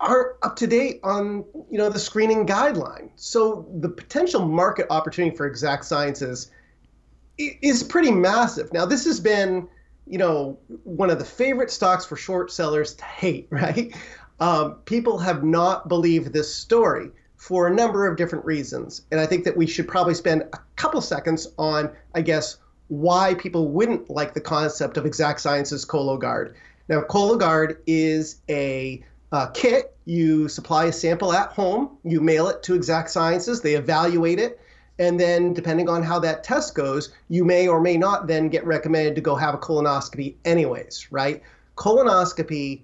aren't 0.01 0.37
up 0.43 0.57
to 0.57 0.67
date 0.67 0.99
on 1.05 1.45
you 1.71 1.79
know 1.79 1.89
the 1.89 1.99
screening 1.99 2.47
guideline. 2.47 3.11
So 3.17 3.69
the 3.81 3.89
potential 3.89 4.47
market 4.47 4.87
opportunity 4.91 5.37
for 5.37 5.47
Exact 5.47 5.85
Sciences 5.85 6.51
is 7.39 7.83
pretty 7.83 8.11
massive. 8.11 8.73
Now, 8.73 8.87
this 8.87 9.05
has 9.05 9.21
been 9.21 9.69
you 10.07 10.19
know 10.19 10.59
one 10.83 11.11
of 11.11 11.21
the 11.21 11.25
favorite 11.25 11.71
stocks 11.71 12.05
for 12.05 12.17
short 12.17 12.51
sellers 12.51 12.95
to 12.95 13.05
hate, 13.05 13.47
right? 13.51 13.95
Um, 14.41 14.77
people 14.85 15.19
have 15.19 15.45
not 15.45 15.89
believed 15.89 16.33
this 16.33 16.53
story 16.53 17.13
for 17.43 17.67
a 17.67 17.75
number 17.75 18.07
of 18.07 18.17
different 18.17 18.45
reasons. 18.45 19.03
And 19.11 19.19
I 19.19 19.27
think 19.27 19.45
that 19.47 19.57
we 19.57 19.67
should 19.67 19.89
probably 19.89 20.15
spend 20.15 20.43
a 20.53 20.61
couple 20.77 21.01
seconds 21.01 21.49
on, 21.59 21.91
I 22.15 22.23
guess, 22.23 22.59
why 22.87 23.35
people 23.35 23.67
wouldn't 23.67 24.09
like 24.09 24.33
the 24.33 24.41
concept 24.41 24.97
of 24.97 25.05
Exact 25.05 25.41
Sciences 25.41 25.85
Cologuard. 25.85 26.55
Now, 26.89 27.01
Cologuard 27.01 27.79
is 27.85 28.37
a 28.49 29.03
uh, 29.33 29.49
kit. 29.49 29.93
You 30.05 30.47
supply 30.47 30.85
a 30.85 30.93
sample 30.93 31.33
at 31.33 31.49
home, 31.49 31.99
you 32.05 32.21
mail 32.21 32.47
it 32.47 32.63
to 32.63 32.77
Exact 32.77 33.11
Sciences, 33.11 33.61
they 33.61 33.75
evaluate 33.75 34.39
it, 34.39 34.61
and 35.01 35.19
then 35.19 35.53
depending 35.53 35.89
on 35.89 36.05
how 36.05 36.21
that 36.21 36.45
test 36.45 36.77
goes, 36.77 37.13
you 37.29 37.45
may 37.45 37.67
or 37.67 37.81
may 37.81 37.97
not 37.97 38.29
then 38.29 38.51
get 38.51 38.65
recommended 38.65 39.17
to 39.17 39.21
go 39.21 39.35
have 39.35 39.55
a 39.55 39.59
colonoscopy, 39.59 40.37
anyways, 40.45 41.09
right? 41.11 41.43
Colonoscopy 41.77 42.83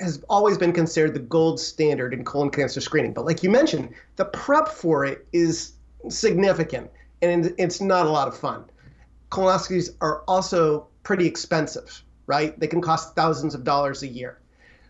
has 0.00 0.22
always 0.28 0.58
been 0.58 0.72
considered 0.72 1.14
the 1.14 1.20
gold 1.20 1.60
standard 1.60 2.12
in 2.12 2.24
colon 2.24 2.50
cancer 2.50 2.80
screening. 2.80 3.12
But 3.12 3.24
like 3.24 3.42
you 3.42 3.50
mentioned, 3.50 3.94
the 4.16 4.24
prep 4.24 4.68
for 4.68 5.04
it 5.04 5.26
is 5.32 5.72
significant 6.08 6.90
and 7.22 7.54
it's 7.58 7.80
not 7.80 8.06
a 8.06 8.10
lot 8.10 8.28
of 8.28 8.36
fun. 8.36 8.64
Colonoscopies 9.30 9.90
are 10.00 10.22
also 10.26 10.86
pretty 11.02 11.26
expensive, 11.26 12.02
right? 12.26 12.58
They 12.58 12.66
can 12.66 12.80
cost 12.80 13.14
thousands 13.14 13.54
of 13.54 13.64
dollars 13.64 14.02
a 14.02 14.08
year. 14.08 14.38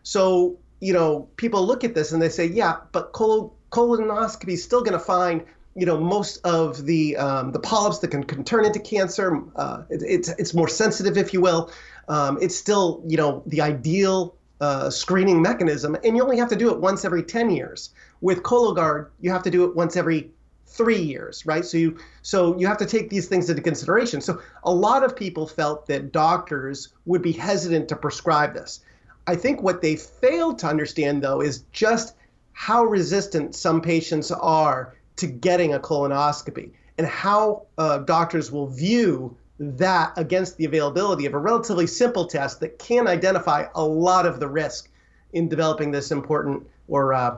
So, 0.02 0.58
you 0.80 0.92
know, 0.92 1.28
people 1.36 1.64
look 1.66 1.84
at 1.84 1.94
this 1.94 2.12
and 2.12 2.20
they 2.20 2.28
say, 2.28 2.46
yeah, 2.46 2.76
but 2.92 3.12
col- 3.12 3.54
colonoscopy 3.70 4.54
is 4.54 4.64
still 4.64 4.80
going 4.80 4.98
to 4.98 5.04
find 5.04 5.44
you 5.76 5.86
know 5.86 5.98
most 5.98 6.38
of 6.44 6.86
the 6.86 7.16
um, 7.16 7.50
the 7.52 7.58
polyps 7.58 7.98
that 7.98 8.08
can, 8.08 8.22
can 8.22 8.44
turn 8.44 8.64
into 8.64 8.78
cancer. 8.78 9.42
Uh, 9.56 9.82
it, 9.90 10.02
it's 10.02 10.28
it's 10.38 10.54
more 10.54 10.68
sensitive, 10.68 11.16
if 11.16 11.32
you 11.32 11.40
will. 11.40 11.70
Um, 12.08 12.38
it's 12.40 12.54
still 12.54 13.02
you 13.06 13.16
know 13.16 13.42
the 13.46 13.60
ideal 13.60 14.36
uh, 14.60 14.90
screening 14.90 15.42
mechanism, 15.42 15.96
and 16.04 16.16
you 16.16 16.22
only 16.22 16.38
have 16.38 16.48
to 16.48 16.56
do 16.56 16.70
it 16.70 16.78
once 16.78 17.04
every 17.04 17.22
10 17.22 17.50
years. 17.50 17.90
With 18.20 18.42
Cologuard, 18.42 19.08
you 19.20 19.30
have 19.30 19.42
to 19.42 19.50
do 19.50 19.64
it 19.64 19.74
once 19.74 19.96
every 19.96 20.30
three 20.66 21.00
years, 21.00 21.44
right? 21.46 21.64
So 21.64 21.76
you 21.78 21.98
so 22.22 22.58
you 22.58 22.66
have 22.66 22.78
to 22.78 22.86
take 22.86 23.10
these 23.10 23.28
things 23.28 23.48
into 23.48 23.62
consideration. 23.62 24.20
So 24.20 24.40
a 24.64 24.72
lot 24.72 25.04
of 25.04 25.14
people 25.14 25.46
felt 25.46 25.86
that 25.86 26.12
doctors 26.12 26.92
would 27.06 27.22
be 27.22 27.32
hesitant 27.32 27.88
to 27.88 27.96
prescribe 27.96 28.54
this. 28.54 28.80
I 29.26 29.36
think 29.36 29.62
what 29.62 29.82
they 29.82 29.96
failed 29.96 30.58
to 30.60 30.66
understand 30.66 31.22
though 31.22 31.40
is 31.40 31.64
just 31.72 32.16
how 32.52 32.84
resistant 32.84 33.54
some 33.54 33.80
patients 33.80 34.30
are 34.30 34.94
to 35.16 35.26
getting 35.26 35.74
a 35.74 35.78
colonoscopy 35.78 36.70
and 36.98 37.06
how 37.06 37.62
uh, 37.78 37.98
doctors 37.98 38.50
will 38.50 38.66
view 38.66 39.36
that 39.58 40.12
against 40.16 40.56
the 40.56 40.64
availability 40.64 41.26
of 41.26 41.34
a 41.34 41.38
relatively 41.38 41.86
simple 41.86 42.26
test 42.26 42.60
that 42.60 42.78
can 42.78 43.06
identify 43.06 43.66
a 43.74 43.84
lot 43.84 44.26
of 44.26 44.40
the 44.40 44.48
risk 44.48 44.90
in 45.32 45.48
developing 45.48 45.90
this 45.90 46.10
important 46.10 46.66
or 46.88 47.14
uh, 47.14 47.36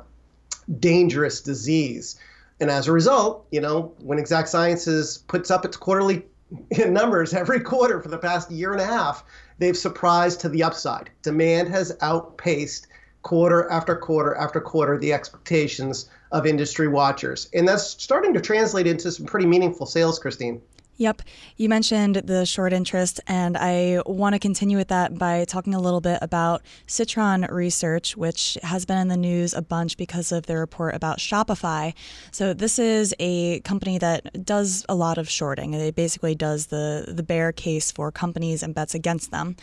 dangerous 0.81 1.41
disease. 1.41 2.19
And 2.61 2.71
as 2.71 2.89
a 2.89 2.93
result, 2.93 3.47
you 3.51 3.61
know, 3.61 3.93
when 4.01 4.19
Exact 4.19 4.49
Sciences 4.49 5.19
puts 5.29 5.51
up 5.51 5.65
its 5.65 5.77
quarterly 5.77 6.25
numbers 6.87 7.35
every 7.35 7.61
quarter 7.61 8.01
for 8.01 8.09
the 8.09 8.19
past 8.19 8.51
year 8.51 8.73
and 8.73 8.81
a 8.81 8.87
half, 8.87 9.25
they've 9.59 9.77
surprised 9.77 10.41
to 10.41 10.49
the 10.49 10.63
upside. 10.63 11.11
Demand 11.23 11.69
has 11.69 11.97
outpaced 12.01 12.87
quarter 13.23 13.69
after 13.71 13.97
quarter 13.97 14.35
after 14.37 14.61
quarter 14.61 14.97
the 14.99 15.13
expectations 15.13 16.09
of 16.33 16.47
industry 16.47 16.89
watchers. 16.89 17.49
And 17.53 17.67
that's 17.67 17.85
starting 18.03 18.33
to 18.35 18.41
translate 18.41 18.87
into 18.87 19.11
some 19.11 19.27
pretty 19.27 19.47
meaningful 19.47 19.87
sales, 19.87 20.19
Christine. 20.19 20.63
Yep. 20.99 21.23
You 21.57 21.69
mentioned 21.69 22.17
the 22.17 22.47
short 22.47 22.73
interest, 22.73 23.21
and 23.27 23.57
I 23.57 24.01
want 24.07 24.35
to 24.35 24.39
continue 24.39 24.79
with 24.79 24.89
that 24.89 25.19
by 25.19 25.45
talking 25.45 25.75
a 25.75 25.81
little 25.81 26.01
bit 26.01 26.19
about 26.23 26.63
Citron 26.87 27.47
Research, 27.51 28.17
which 28.17 28.57
has 28.63 28.87
been 28.87 28.97
in 28.97 29.09
the 29.09 29.17
news 29.17 29.53
a 29.53 29.61
bunch 29.61 29.99
because 29.99 30.33
of 30.33 30.47
their 30.47 30.59
report 30.59 30.95
about 30.95 31.19
Shopify. 31.19 31.93
So 32.31 32.55
this 32.55 32.79
is 32.79 33.15
a 33.19 33.61
company 33.61 33.99
that 33.99 34.45
does 34.45 34.87
a 34.89 34.95
lot 34.95 35.19
of 35.19 35.29
shorting. 35.29 35.75
It 35.75 35.95
basically 35.95 36.35
does 36.35 36.67
the 36.67 37.05
the 37.09 37.23
bear 37.23 37.53
case 37.53 37.91
for 37.93 38.11
companies 38.11 38.63
and 38.63 38.75
bets 38.75 38.95
against 38.95 39.31
them. 39.31 39.57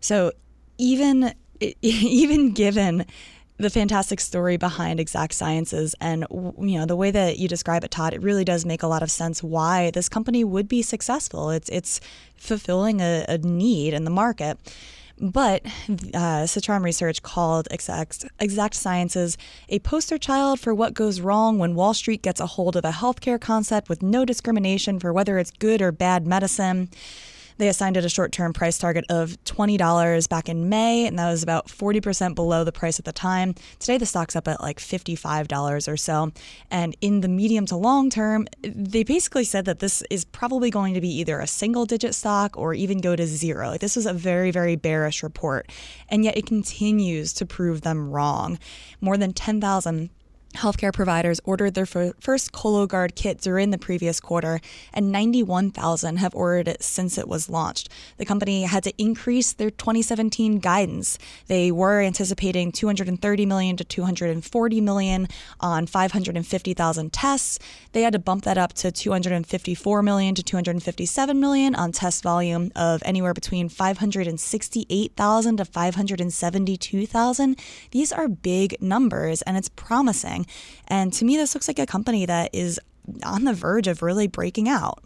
So 0.00 0.32
even 0.76 1.34
even 1.82 2.52
given 2.52 3.06
the 3.56 3.70
fantastic 3.70 4.20
story 4.20 4.56
behind 4.56 4.98
exact 4.98 5.32
sciences 5.32 5.94
and 6.00 6.26
you 6.30 6.78
know 6.78 6.86
the 6.86 6.96
way 6.96 7.10
that 7.10 7.38
you 7.38 7.46
describe 7.46 7.84
it 7.84 7.90
todd 7.90 8.12
it 8.12 8.22
really 8.22 8.44
does 8.44 8.64
make 8.64 8.82
a 8.82 8.86
lot 8.86 9.02
of 9.02 9.10
sense 9.10 9.42
why 9.42 9.90
this 9.92 10.08
company 10.08 10.42
would 10.42 10.68
be 10.68 10.82
successful 10.82 11.50
it's 11.50 11.68
it's 11.68 12.00
fulfilling 12.36 13.00
a, 13.00 13.24
a 13.28 13.38
need 13.38 13.94
in 13.94 14.04
the 14.04 14.10
market 14.10 14.58
But 15.20 15.64
uh, 16.14 16.46
Citron 16.46 16.82
Research 16.82 17.22
called 17.22 17.68
Exact, 17.70 18.24
exact 18.40 18.74
Sciences 18.74 19.38
a 19.68 19.78
poster 19.78 20.18
child 20.18 20.58
for 20.58 20.74
what 20.74 20.94
goes 20.94 21.20
wrong 21.20 21.58
when 21.58 21.76
Wall 21.76 21.94
Street 21.94 22.22
gets 22.22 22.40
a 22.40 22.46
hold 22.46 22.74
of 22.76 22.84
a 22.84 22.90
healthcare 22.90 23.40
concept 23.40 23.88
with 23.88 24.02
no 24.02 24.24
discrimination 24.24 24.98
for 24.98 25.12
whether 25.12 25.38
it's 25.38 25.52
good 25.52 25.80
or 25.80 25.92
bad 25.92 26.26
medicine. 26.26 26.88
They 27.58 27.68
assigned 27.68 27.96
it 27.96 28.04
a 28.04 28.08
short 28.08 28.32
term 28.32 28.52
price 28.52 28.78
target 28.78 29.04
of 29.08 29.36
$20 29.44 30.28
back 30.28 30.48
in 30.48 30.68
May, 30.68 31.06
and 31.06 31.18
that 31.18 31.30
was 31.30 31.42
about 31.42 31.68
40% 31.68 32.34
below 32.34 32.64
the 32.64 32.72
price 32.72 32.98
at 32.98 33.04
the 33.04 33.12
time. 33.12 33.54
Today, 33.78 33.98
the 33.98 34.06
stock's 34.06 34.36
up 34.36 34.48
at 34.48 34.60
like 34.60 34.78
$55 34.78 35.88
or 35.88 35.96
so. 35.96 36.32
And 36.70 36.96
in 37.00 37.20
the 37.20 37.28
medium 37.28 37.66
to 37.66 37.76
long 37.76 38.10
term, 38.10 38.46
they 38.62 39.04
basically 39.04 39.44
said 39.44 39.64
that 39.66 39.78
this 39.78 40.02
is 40.10 40.24
probably 40.24 40.70
going 40.70 40.94
to 40.94 41.00
be 41.00 41.14
either 41.20 41.40
a 41.40 41.46
single 41.46 41.86
digit 41.86 42.14
stock 42.14 42.56
or 42.56 42.74
even 42.74 42.98
go 42.98 43.14
to 43.14 43.26
zero. 43.26 43.68
Like, 43.68 43.80
this 43.80 43.96
was 43.96 44.06
a 44.06 44.12
very, 44.12 44.50
very 44.50 44.76
bearish 44.76 45.22
report. 45.22 45.70
And 46.08 46.24
yet, 46.24 46.36
it 46.36 46.46
continues 46.46 47.32
to 47.34 47.46
prove 47.46 47.82
them 47.82 48.10
wrong. 48.10 48.58
More 49.00 49.16
than 49.16 49.32
10,000 49.32 50.10
Healthcare 50.54 50.92
providers 50.92 51.40
ordered 51.44 51.74
their 51.74 51.84
first 51.84 52.52
Cologuard 52.52 53.16
kit 53.16 53.40
during 53.40 53.70
the 53.70 53.78
previous 53.78 54.20
quarter, 54.20 54.60
and 54.92 55.10
91,000 55.10 56.18
have 56.18 56.34
ordered 56.34 56.68
it 56.68 56.82
since 56.82 57.18
it 57.18 57.26
was 57.26 57.48
launched. 57.48 57.88
The 58.18 58.24
company 58.24 58.62
had 58.62 58.84
to 58.84 58.92
increase 58.96 59.52
their 59.52 59.70
2017 59.70 60.60
guidance. 60.60 61.18
They 61.48 61.72
were 61.72 62.00
anticipating 62.00 62.70
230 62.70 63.46
million 63.46 63.76
to 63.76 63.84
240 63.84 64.80
million 64.80 65.26
on 65.60 65.86
550,000 65.86 67.12
tests. 67.12 67.58
They 67.92 68.02
had 68.02 68.12
to 68.12 68.18
bump 68.18 68.44
that 68.44 68.56
up 68.56 68.72
to 68.74 68.92
254 68.92 70.02
million 70.02 70.34
to 70.36 70.42
257 70.42 71.40
million 71.40 71.74
on 71.74 71.90
test 71.92 72.22
volume 72.22 72.70
of 72.76 73.02
anywhere 73.04 73.34
between 73.34 73.68
568,000 73.68 75.56
to 75.56 75.64
572,000. 75.64 77.58
These 77.90 78.12
are 78.12 78.28
big 78.28 78.80
numbers, 78.80 79.42
and 79.42 79.56
it's 79.56 79.68
promising. 79.68 80.43
And 80.88 81.12
to 81.14 81.24
me, 81.24 81.36
this 81.36 81.54
looks 81.54 81.68
like 81.68 81.78
a 81.78 81.86
company 81.86 82.26
that 82.26 82.50
is 82.52 82.80
on 83.22 83.44
the 83.44 83.54
verge 83.54 83.86
of 83.86 84.02
really 84.02 84.26
breaking 84.26 84.68
out. 84.68 85.02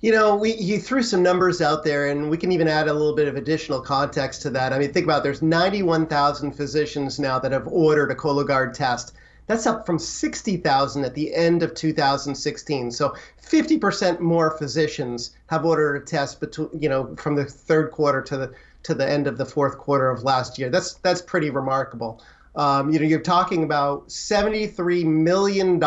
You 0.00 0.12
know, 0.12 0.34
we 0.34 0.54
you 0.54 0.78
threw 0.78 1.02
some 1.02 1.22
numbers 1.22 1.60
out 1.60 1.84
there, 1.84 2.08
and 2.08 2.30
we 2.30 2.38
can 2.38 2.52
even 2.52 2.68
add 2.68 2.88
a 2.88 2.92
little 2.92 3.14
bit 3.14 3.28
of 3.28 3.36
additional 3.36 3.80
context 3.80 4.40
to 4.42 4.50
that. 4.50 4.72
I 4.72 4.78
mean, 4.78 4.92
think 4.92 5.04
about 5.04 5.18
it, 5.18 5.24
there's 5.24 5.42
91,000 5.42 6.52
physicians 6.52 7.18
now 7.18 7.38
that 7.38 7.52
have 7.52 7.68
ordered 7.68 8.10
a 8.10 8.14
Cologuard 8.14 8.72
test. 8.72 9.12
That's 9.46 9.66
up 9.66 9.84
from 9.84 9.98
60,000 9.98 11.04
at 11.04 11.14
the 11.14 11.34
end 11.34 11.62
of 11.62 11.74
2016. 11.74 12.92
So 12.92 13.14
50% 13.42 14.20
more 14.20 14.56
physicians 14.56 15.32
have 15.48 15.66
ordered 15.66 15.96
a 15.96 16.04
test 16.06 16.40
between, 16.40 16.68
you 16.80 16.88
know, 16.88 17.14
from 17.16 17.34
the 17.34 17.44
third 17.44 17.90
quarter 17.90 18.22
to 18.22 18.36
the 18.36 18.54
to 18.84 18.94
the 18.94 19.06
end 19.06 19.26
of 19.26 19.36
the 19.36 19.44
fourth 19.44 19.76
quarter 19.76 20.08
of 20.08 20.22
last 20.22 20.58
year. 20.58 20.70
That's 20.70 20.94
that's 20.94 21.20
pretty 21.20 21.50
remarkable. 21.50 22.22
Um, 22.60 22.90
you 22.90 22.98
know, 22.98 23.06
you're 23.06 23.20
talking 23.20 23.64
about 23.64 24.08
$73 24.08 25.06
million 25.06 25.82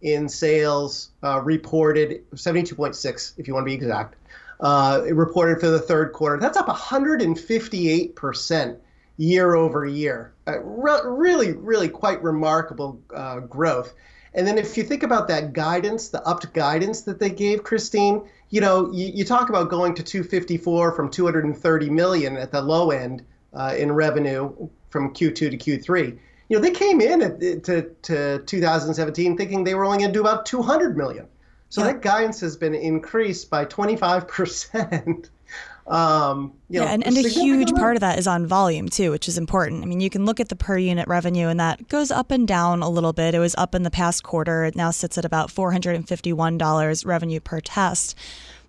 in 0.00 0.28
sales 0.28 1.10
uh, 1.24 1.40
reported, 1.40 2.30
72.6 2.30 3.32
if 3.36 3.48
you 3.48 3.54
want 3.54 3.64
to 3.64 3.68
be 3.68 3.74
exact, 3.74 4.14
uh, 4.60 5.02
reported 5.10 5.58
for 5.58 5.66
the 5.66 5.80
third 5.80 6.12
quarter. 6.12 6.38
That's 6.38 6.56
up 6.56 6.68
158% 6.68 8.76
year 9.16 9.54
over 9.56 9.84
year. 9.84 10.32
Uh, 10.46 10.60
re- 10.60 11.00
really, 11.04 11.54
really 11.54 11.88
quite 11.88 12.22
remarkable 12.22 13.02
uh, 13.12 13.40
growth. 13.40 13.92
And 14.34 14.46
then 14.46 14.58
if 14.58 14.76
you 14.76 14.84
think 14.84 15.02
about 15.02 15.26
that 15.28 15.52
guidance, 15.52 16.10
the 16.10 16.24
upped 16.24 16.52
guidance 16.52 17.00
that 17.02 17.18
they 17.18 17.30
gave 17.30 17.64
Christine, 17.64 18.22
you 18.50 18.60
know, 18.60 18.92
you, 18.92 19.10
you 19.12 19.24
talk 19.24 19.48
about 19.48 19.68
going 19.68 19.96
to 19.96 20.04
254 20.04 20.92
from 20.92 21.10
230 21.10 21.90
million 21.90 22.36
at 22.36 22.52
the 22.52 22.62
low 22.62 22.92
end 22.92 23.24
uh, 23.52 23.74
in 23.76 23.90
revenue 23.90 24.68
from 24.92 25.12
Q2 25.12 25.34
to 25.34 25.56
Q3. 25.56 26.18
You 26.48 26.58
know, 26.58 26.62
they 26.62 26.70
came 26.70 27.00
in 27.00 27.22
at, 27.22 27.40
to, 27.64 27.90
to 28.02 28.38
2017 28.44 29.36
thinking 29.36 29.64
they 29.64 29.74
were 29.74 29.84
only 29.84 29.98
going 29.98 30.10
to 30.10 30.14
do 30.14 30.20
about 30.20 30.46
200 30.46 30.96
million. 30.96 31.26
So 31.70 31.80
yeah. 31.80 31.92
that 31.92 32.02
guidance 32.02 32.40
has 32.40 32.56
been 32.56 32.74
increased 32.74 33.48
by 33.50 33.64
25%. 33.64 35.28
Um, 35.86 36.52
yeah, 36.68 36.84
know, 36.84 36.86
and, 36.86 37.04
and 37.04 37.16
a 37.16 37.28
huge 37.28 37.72
part 37.72 37.96
of 37.96 38.00
that 38.02 38.16
is 38.16 38.28
on 38.28 38.46
volume 38.46 38.88
too, 38.88 39.10
which 39.10 39.26
is 39.26 39.36
important. 39.36 39.82
I 39.82 39.86
mean, 39.86 40.00
you 40.00 40.10
can 40.10 40.24
look 40.24 40.38
at 40.38 40.48
the 40.48 40.54
per 40.54 40.78
unit 40.78 41.08
revenue, 41.08 41.48
and 41.48 41.58
that 41.58 41.88
goes 41.88 42.12
up 42.12 42.30
and 42.30 42.46
down 42.46 42.82
a 42.82 42.88
little 42.88 43.12
bit. 43.12 43.34
It 43.34 43.40
was 43.40 43.56
up 43.56 43.74
in 43.74 43.82
the 43.82 43.90
past 43.90 44.22
quarter. 44.22 44.64
It 44.64 44.76
now 44.76 44.92
sits 44.92 45.18
at 45.18 45.24
about 45.24 45.48
$451 45.50 47.04
revenue 47.04 47.40
per 47.40 47.60
test 47.60 48.16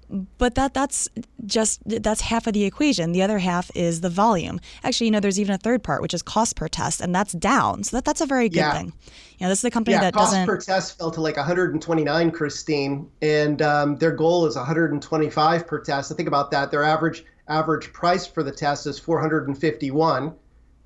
but 0.09 0.55
that 0.55 0.73
that's 0.73 1.09
just 1.45 1.81
that's 1.85 2.21
half 2.21 2.47
of 2.47 2.53
the 2.53 2.63
equation. 2.63 3.11
The 3.11 3.21
other 3.21 3.39
half 3.39 3.71
is 3.75 4.01
the 4.01 4.09
volume. 4.09 4.59
Actually, 4.83 5.07
you 5.07 5.11
know, 5.11 5.19
there's 5.19 5.39
even 5.39 5.55
a 5.55 5.57
third 5.57 5.83
part, 5.83 6.01
which 6.01 6.13
is 6.13 6.21
cost 6.21 6.55
per 6.55 6.67
test, 6.67 7.01
and 7.01 7.13
that's 7.13 7.33
down. 7.33 7.83
So 7.83 7.97
that, 7.97 8.05
that's 8.05 8.21
a 8.21 8.25
very 8.25 8.49
good 8.49 8.59
yeah. 8.59 8.73
thing. 8.73 8.93
You 9.37 9.45
know, 9.45 9.49
this 9.49 9.59
is 9.59 9.65
a 9.65 9.71
company 9.71 9.95
yeah, 9.95 10.01
that 10.01 10.13
cost 10.13 10.31
doesn't. 10.31 10.45
per 10.45 10.57
test 10.57 10.97
fell 10.97 11.11
to 11.11 11.21
like 11.21 11.37
129, 11.37 12.31
Christine, 12.31 13.09
and 13.21 13.61
um, 13.61 13.97
their 13.97 14.11
goal 14.11 14.45
is 14.45 14.55
125 14.55 15.67
per 15.67 15.79
test. 15.79 16.09
So 16.09 16.15
think 16.15 16.27
about 16.27 16.51
that. 16.51 16.71
Their 16.71 16.83
average 16.83 17.25
average 17.47 17.91
price 17.91 18.25
for 18.25 18.43
the 18.43 18.51
test 18.51 18.87
is 18.87 18.97
451. 18.99 20.33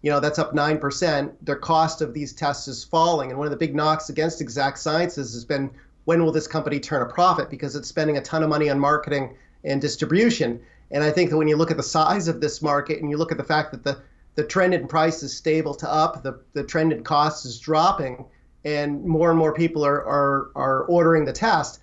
You 0.02 0.12
know, 0.12 0.20
that's 0.20 0.40
up 0.40 0.54
nine 0.54 0.78
percent. 0.78 1.46
Their 1.46 1.56
cost 1.56 2.02
of 2.02 2.14
these 2.14 2.34
tests 2.34 2.68
is 2.68 2.84
falling, 2.84 3.30
and 3.30 3.38
one 3.38 3.48
of 3.48 3.52
the 3.52 3.58
big 3.58 3.76
knocks 3.76 4.10
against 4.10 4.42
Exact 4.42 4.80
Sciences 4.80 5.34
has 5.34 5.44
been 5.44 5.72
when 6.08 6.24
will 6.24 6.32
this 6.32 6.48
company 6.48 6.80
turn 6.80 7.02
a 7.02 7.06
profit 7.06 7.50
because 7.50 7.76
it's 7.76 7.90
spending 7.90 8.16
a 8.16 8.22
ton 8.22 8.42
of 8.42 8.48
money 8.48 8.70
on 8.70 8.80
marketing 8.80 9.36
and 9.66 9.82
distribution. 9.82 10.58
And 10.90 11.04
I 11.04 11.12
think 11.12 11.30
that 11.30 11.36
when 11.36 11.50
you 11.50 11.58
look 11.58 11.70
at 11.70 11.76
the 11.76 11.84
size 11.84 12.30
of 12.30 12.40
this 12.40 12.62
market 12.62 13.02
and 13.02 13.12
you 13.12 13.18
look 13.18 13.34
at 13.34 13.38
the 13.38 13.44
fact 13.44 13.72
that 13.72 13.84
the, 13.84 14.02
the 14.36 14.46
trend 14.46 14.74
in 14.74 14.88
price 14.88 15.22
is 15.22 15.36
stable 15.36 15.76
to 15.76 15.92
up, 15.92 16.24
the, 16.24 16.40
the 16.54 16.64
trend 16.64 16.94
in 16.94 17.04
cost 17.04 17.46
is 17.46 17.60
dropping, 17.60 18.24
and 18.64 19.04
more 19.04 19.30
and 19.30 19.38
more 19.38 19.54
people 19.54 19.86
are, 19.86 20.02
are, 20.06 20.52
are 20.56 20.84
ordering 20.84 21.26
the 21.26 21.34
test, 21.34 21.82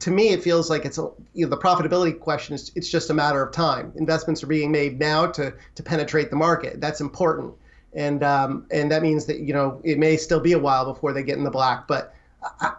to 0.00 0.10
me, 0.10 0.30
it 0.30 0.42
feels 0.42 0.70
like 0.70 0.86
it's 0.86 0.96
a, 0.96 1.10
you 1.34 1.44
know, 1.44 1.50
the 1.50 1.58
profitability 1.58 2.18
question 2.18 2.54
is 2.54 2.72
it's 2.74 2.88
just 2.88 3.10
a 3.10 3.14
matter 3.14 3.42
of 3.42 3.52
time. 3.52 3.92
Investments 3.96 4.42
are 4.42 4.46
being 4.46 4.72
made 4.72 4.98
now 4.98 5.26
to, 5.26 5.52
to 5.74 5.82
penetrate 5.82 6.30
the 6.30 6.36
market. 6.36 6.80
That's 6.80 7.02
important. 7.02 7.52
And, 7.92 8.24
um, 8.24 8.66
and 8.70 8.90
that 8.90 9.02
means 9.02 9.26
that, 9.26 9.40
you 9.40 9.52
know, 9.52 9.78
it 9.84 9.98
may 9.98 10.16
still 10.16 10.40
be 10.40 10.54
a 10.54 10.58
while 10.58 10.86
before 10.86 11.12
they 11.12 11.22
get 11.22 11.36
in 11.36 11.44
the 11.44 11.50
black, 11.50 11.86
but 11.86 12.14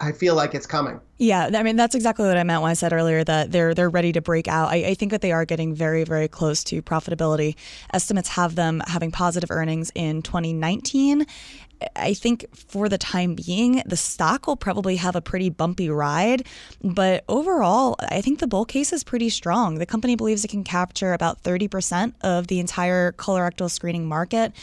I 0.01 0.11
feel 0.11 0.35
like 0.35 0.53
it's 0.53 0.65
coming. 0.65 0.99
Yeah, 1.17 1.49
I 1.53 1.63
mean 1.63 1.75
that's 1.75 1.95
exactly 1.95 2.27
what 2.27 2.37
I 2.37 2.43
meant 2.43 2.61
when 2.61 2.71
I 2.71 2.73
said 2.73 2.91
earlier 2.91 3.23
that 3.23 3.51
they're 3.51 3.73
they're 3.73 3.89
ready 3.89 4.11
to 4.11 4.21
break 4.21 4.47
out. 4.47 4.69
I, 4.69 4.87
I, 4.87 4.93
think 4.93 5.11
that 5.11 5.21
they 5.21 5.31
are 5.31 5.45
getting 5.45 5.73
very 5.73 6.03
very 6.03 6.27
close 6.27 6.63
to 6.65 6.81
profitability. 6.81 7.55
Estimates 7.93 8.29
have 8.29 8.55
them 8.55 8.81
having 8.87 9.11
positive 9.11 9.51
earnings 9.51 9.91
in 9.95 10.21
2019. 10.21 11.25
I 11.95 12.13
think 12.13 12.45
for 12.55 12.87
the 12.87 12.97
time 12.97 13.35
being, 13.35 13.83
the 13.85 13.97
stock 13.97 14.47
will 14.47 14.55
probably 14.55 14.95
have 14.97 15.15
a 15.15 15.21
pretty 15.21 15.49
bumpy 15.49 15.89
ride, 15.89 16.47
but 16.81 17.25
overall, 17.27 17.95
I 17.99 18.21
think 18.21 18.39
the 18.39 18.47
bull 18.47 18.63
case 18.63 18.93
is 18.93 19.03
pretty 19.03 19.29
strong. 19.29 19.75
The 19.75 19.85
company 19.85 20.15
believes 20.15 20.45
it 20.45 20.49
can 20.49 20.63
capture 20.63 21.13
about 21.13 21.43
30% 21.43 22.13
of 22.21 22.47
the 22.47 22.59
entire 22.59 23.11
colorectal 23.13 23.69
screening 23.69 24.07
market 24.07 24.53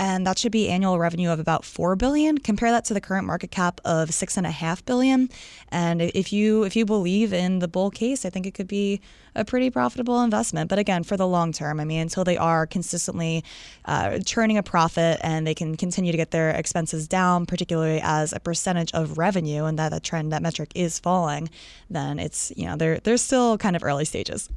and 0.00 0.26
that 0.26 0.38
should 0.38 0.50
be 0.50 0.70
annual 0.70 0.98
revenue 0.98 1.28
of 1.28 1.38
about 1.38 1.62
four 1.62 1.94
billion. 1.94 2.38
Compare 2.38 2.70
that 2.70 2.86
to 2.86 2.94
the 2.94 3.02
current 3.02 3.26
market 3.26 3.50
cap 3.50 3.82
of 3.84 4.14
six 4.14 4.38
and 4.38 4.46
a 4.46 4.50
half 4.50 4.82
billion. 4.86 5.28
And 5.68 6.00
if 6.00 6.32
you 6.32 6.62
if 6.62 6.74
you 6.74 6.86
believe 6.86 7.34
in 7.34 7.58
the 7.58 7.68
bull 7.68 7.90
case, 7.90 8.24
I 8.24 8.30
think 8.30 8.46
it 8.46 8.54
could 8.54 8.66
be 8.66 9.02
a 9.34 9.44
pretty 9.44 9.68
profitable 9.68 10.22
investment. 10.22 10.70
But 10.70 10.78
again, 10.78 11.04
for 11.04 11.18
the 11.18 11.26
long 11.26 11.52
term, 11.52 11.78
I 11.80 11.84
mean, 11.84 12.00
until 12.00 12.24
they 12.24 12.38
are 12.38 12.66
consistently 12.66 13.44
uh, 13.84 14.20
churning 14.20 14.56
a 14.56 14.62
profit 14.62 15.20
and 15.22 15.46
they 15.46 15.54
can 15.54 15.76
continue 15.76 16.12
to 16.12 16.18
get 16.18 16.30
their 16.30 16.48
expenses 16.48 17.06
down, 17.06 17.44
particularly 17.44 18.00
as 18.02 18.32
a 18.32 18.40
percentage 18.40 18.90
of 18.92 19.18
revenue, 19.18 19.66
and 19.66 19.78
that 19.78 19.90
the 19.90 20.00
trend 20.00 20.32
that 20.32 20.40
metric 20.40 20.72
is 20.74 20.98
falling, 20.98 21.50
then 21.90 22.18
it's 22.18 22.50
you 22.56 22.64
know 22.64 22.74
they're 22.74 23.00
they're 23.00 23.18
still 23.18 23.58
kind 23.58 23.76
of 23.76 23.84
early 23.84 24.06
stages. 24.06 24.48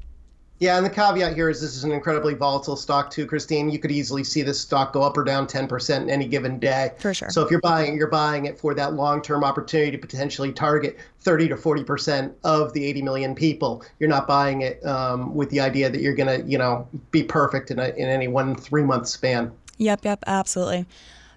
Yeah, 0.60 0.78
and 0.78 0.86
the 0.86 0.90
caveat 0.90 1.36
here 1.36 1.50
is 1.50 1.60
this 1.60 1.76
is 1.76 1.84
an 1.84 1.92
incredibly 1.92 2.36
volatile 2.36 2.76
stock 2.76 3.10
too, 3.10 3.26
Christine. 3.26 3.70
You 3.70 3.80
could 3.80 3.92
easily 3.92 4.24
see 4.24 4.44
this 4.44 4.62
stock 4.62 4.94
go 4.94 5.02
up 5.02 5.18
or 5.18 5.24
down 5.24 5.46
10% 5.46 6.02
in 6.02 6.10
any 6.10 6.26
given 6.26 6.58
day. 6.58 6.92
For 7.00 7.14
sure. 7.14 7.30
So 7.32 7.42
if 7.44 7.52
you're 7.52 7.60
buying, 7.60 7.98
you're 7.98 8.08
buying 8.08 8.46
it 8.46 8.58
for 8.58 8.74
that 8.76 8.94
long-term 8.94 9.44
opportunity 9.44 9.92
to 9.92 9.98
potentially 9.98 10.54
target 10.54 10.98
30 11.20 11.50
to 11.50 11.56
40% 11.56 12.34
of 12.44 12.72
the 12.74 12.86
80 12.86 13.02
million 13.02 13.36
people. 13.36 13.84
You're 14.00 14.10
not 14.10 14.28
buying 14.28 14.62
it 14.62 14.86
um, 14.86 15.34
with 15.36 15.50
the 15.50 15.60
idea 15.60 15.90
that 15.90 16.00
you're 16.00 16.16
going 16.16 16.42
to, 16.42 16.48
you 16.48 16.58
know, 16.58 16.88
be 17.12 17.24
perfect 17.24 17.72
in 17.72 17.80
a, 17.80 17.90
in 17.90 18.08
any 18.08 18.28
one 18.28 18.56
three-month 18.56 19.08
span. 19.08 19.52
Yep, 19.80 20.06
yep, 20.06 20.24
absolutely. 20.28 20.86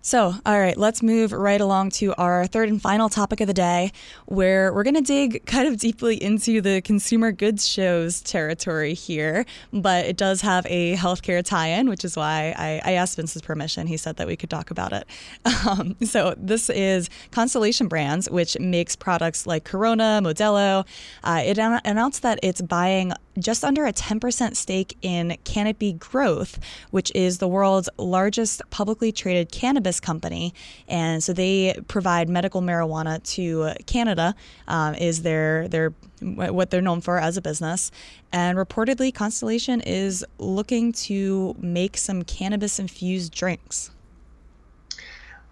So, 0.06 0.36
all 0.46 0.60
right, 0.60 0.76
let's 0.76 1.02
move 1.02 1.32
right 1.32 1.60
along 1.60 1.90
to 1.90 2.14
our 2.14 2.46
third 2.46 2.68
and 2.68 2.80
final 2.80 3.08
topic 3.08 3.40
of 3.40 3.48
the 3.48 3.52
day, 3.52 3.90
where 4.26 4.72
we're 4.72 4.84
going 4.84 4.94
to 4.94 5.00
dig 5.00 5.44
kind 5.46 5.66
of 5.66 5.78
deeply 5.78 6.22
into 6.22 6.60
the 6.60 6.80
consumer 6.80 7.32
goods 7.32 7.66
shows 7.66 8.20
territory 8.20 8.94
here. 8.94 9.44
But 9.72 10.06
it 10.06 10.16
does 10.16 10.42
have 10.42 10.64
a 10.70 10.94
healthcare 10.94 11.44
tie 11.44 11.70
in, 11.70 11.88
which 11.88 12.04
is 12.04 12.16
why 12.16 12.54
I, 12.56 12.80
I, 12.84 12.92
asked 12.92 13.16
Vince's 13.16 13.42
permission. 13.42 13.88
He 13.88 13.96
said 13.96 14.14
that 14.18 14.28
we 14.28 14.36
could 14.36 14.48
talk 14.48 14.70
about 14.70 14.92
it. 14.92 15.08
Um, 15.66 15.96
so, 16.04 16.34
this 16.36 16.70
is 16.70 17.10
Constellation 17.32 17.88
Brands, 17.88 18.30
which 18.30 18.56
makes 18.60 18.94
products 18.94 19.46
like 19.46 19.64
Corona, 19.64 20.20
Modelo. 20.22 20.86
Uh, 21.24 21.42
it 21.44 21.58
an- 21.58 21.80
announced 21.84 22.22
that 22.22 22.38
it's 22.44 22.60
buying 22.60 23.12
just 23.38 23.64
under 23.64 23.86
a 23.86 23.92
10% 23.92 24.56
stake 24.56 24.96
in 25.02 25.36
Canopy 25.44 25.94
Growth, 25.94 26.58
which 26.90 27.12
is 27.14 27.38
the 27.38 27.48
world's 27.48 27.88
largest 27.98 28.62
publicly 28.70 29.12
traded 29.12 29.50
cannabis 29.52 30.00
company. 30.00 30.54
And 30.88 31.22
so 31.22 31.32
they 31.32 31.78
provide 31.88 32.28
medical 32.28 32.62
marijuana 32.62 33.22
to 33.34 33.72
Canada, 33.86 34.34
um, 34.68 34.94
is 34.94 35.22
their, 35.22 35.68
their 35.68 35.92
what 36.20 36.70
they're 36.70 36.82
known 36.82 37.00
for 37.00 37.18
as 37.18 37.36
a 37.36 37.42
business. 37.42 37.90
And 38.32 38.56
reportedly, 38.56 39.12
Constellation 39.12 39.80
is 39.82 40.24
looking 40.38 40.92
to 40.92 41.54
make 41.58 41.96
some 41.96 42.22
cannabis 42.22 42.78
infused 42.78 43.34
drinks. 43.34 43.90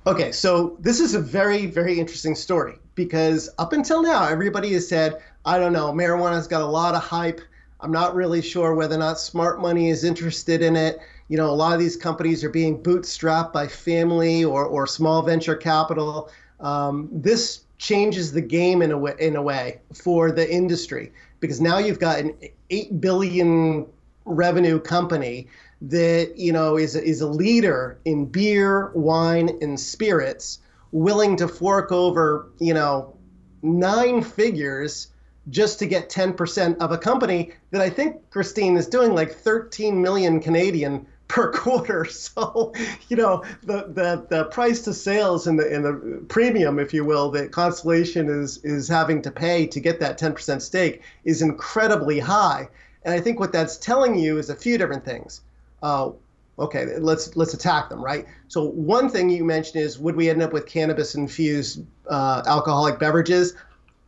Okay, 0.07 0.33
so 0.33 0.77
this 0.81 1.01
is 1.01 1.15
a 1.15 1.21
very, 1.21 1.67
very 1.67 1.99
interesting 1.99 2.35
story 2.35 2.79
because 2.95 3.49
up 3.59 3.73
until 3.73 4.03
now, 4.03 4.27
everybody 4.27 4.73
has 4.75 4.87
said, 4.87 5.23
I 5.47 5.59
don't 5.59 5.73
know, 5.73 5.93
marijuana's 5.93 6.47
got 6.47 6.61
a 6.61 6.67
lot 6.67 6.95
of 6.95 7.03
hype. 7.03 7.41
I'm 7.85 7.93
not 7.93 8.15
really 8.15 8.41
sure 8.41 8.75
whether 8.75 8.95
or 8.95 8.99
not 8.99 9.21
smart 9.21 9.61
money 9.61 9.91
is 9.91 10.05
interested 10.05 10.63
in 10.63 10.75
it. 10.75 11.01
You 11.29 11.37
know, 11.37 11.51
a 11.51 11.53
lot 11.53 11.75
of 11.75 11.79
these 11.79 11.97
companies 11.97 12.43
are 12.43 12.49
being 12.49 12.83
bootstrapped 12.83 13.53
by 13.53 13.69
family 13.69 14.43
or, 14.43 14.65
or 14.65 14.87
small 14.87 15.21
venture 15.21 15.55
capital. 15.55 16.31
Um, 16.61 17.11
this 17.13 17.65
changes 17.77 18.33
the 18.33 18.41
game 18.41 18.81
in 18.81 18.91
a 18.91 18.97
way, 18.97 19.15
in 19.19 19.37
a 19.37 19.43
way 19.43 19.81
for 19.93 20.33
the 20.33 20.51
industry 20.51 21.13
because 21.41 21.61
now 21.61 21.77
you've 21.77 21.99
got 21.99 22.21
an 22.21 22.35
8 22.71 23.03
billion 23.03 23.87
revenue 24.25 24.81
company 24.81 25.47
that 25.83 26.33
you 26.39 26.53
know 26.53 26.79
is 26.79 26.95
is 26.95 27.21
a 27.21 27.29
leader 27.29 27.99
in 28.07 28.25
beer, 28.25 28.93
wine, 28.95 29.51
and 29.61 29.79
spirits, 29.79 30.61
willing 30.93 31.37
to 31.37 31.47
fork 31.47 31.93
over 31.93 32.49
you 32.61 32.73
know 32.73 33.15
nine 33.63 34.23
figures 34.23 35.09
just 35.51 35.79
to 35.79 35.87
get 35.87 36.09
10% 36.09 36.79
of 36.79 36.93
a 36.93 36.99
company 36.99 37.53
that 37.71 37.81
I 37.81 37.91
think 37.91 38.31
Christine 38.31 38.77
is 38.77 38.87
doing 38.87 39.15
like 39.15 39.33
13 39.33 40.01
million 40.01 40.41
Canadian 40.41 41.07
per 41.29 41.51
quarter. 41.53 42.07
So, 42.11 42.73
you 43.09 43.17
know, 43.17 43.45
the, 43.63 43.85
the, 43.89 44.27
the 44.29 44.45
price 44.47 44.83
to 44.83 44.95
sales 44.95 45.47
and 45.47 45.59
the, 45.59 45.75
and 45.75 45.85
the 45.85 46.25
premium, 46.29 46.79
if 46.79 46.93
you 46.93 47.05
will, 47.05 47.31
that 47.33 47.53
Constellation 47.53 48.29
is, 48.29 48.59
is 48.65 48.89
having 48.89 49.23
to 49.23 49.31
pay 49.31 49.67
to 49.67 49.81
get 49.81 50.01
that 50.01 50.19
10% 50.19 50.61
stake 50.61 51.03
is 51.25 51.43
incredibly 51.43 52.19
high. 52.19 52.69
And 53.05 53.15
I 53.15 53.21
think 53.21 53.41
what 53.41 53.53
that's 53.53 53.77
telling 53.77 54.17
you 54.17 54.39
is 54.39 54.51
a 54.51 54.55
few 54.55 54.79
different 54.79 55.05
things. 55.05 55.43
Uh, 55.83 56.11
okay, 56.59 56.97
let's 56.99 57.37
let's 57.37 57.53
attack 57.55 57.89
them, 57.89 58.03
right? 58.03 58.27
So 58.49 58.65
one 58.65 59.11
thing 59.11 59.29
you 59.29 59.45
mentioned 59.45 59.83
is 59.83 59.99
would 59.99 60.17
we 60.17 60.31
end 60.31 60.43
up 60.43 60.53
with 60.53 60.67
cannabis 60.67 61.15
infused 61.15 61.85
uh, 62.09 62.43
alcoholic 62.47 62.99
beverages? 62.99 63.55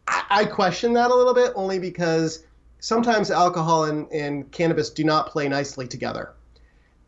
I, 0.08 0.44
question 0.44 0.92
that 0.94 1.10
a 1.10 1.14
little 1.14 1.34
bit 1.34 1.52
only 1.54 1.78
because 1.78 2.44
sometimes 2.80 3.30
alcohol 3.30 3.84
and, 3.84 4.10
and 4.12 4.50
cannabis 4.52 4.90
do 4.90 5.04
not 5.04 5.28
play 5.28 5.48
nicely 5.48 5.86
together. 5.88 6.32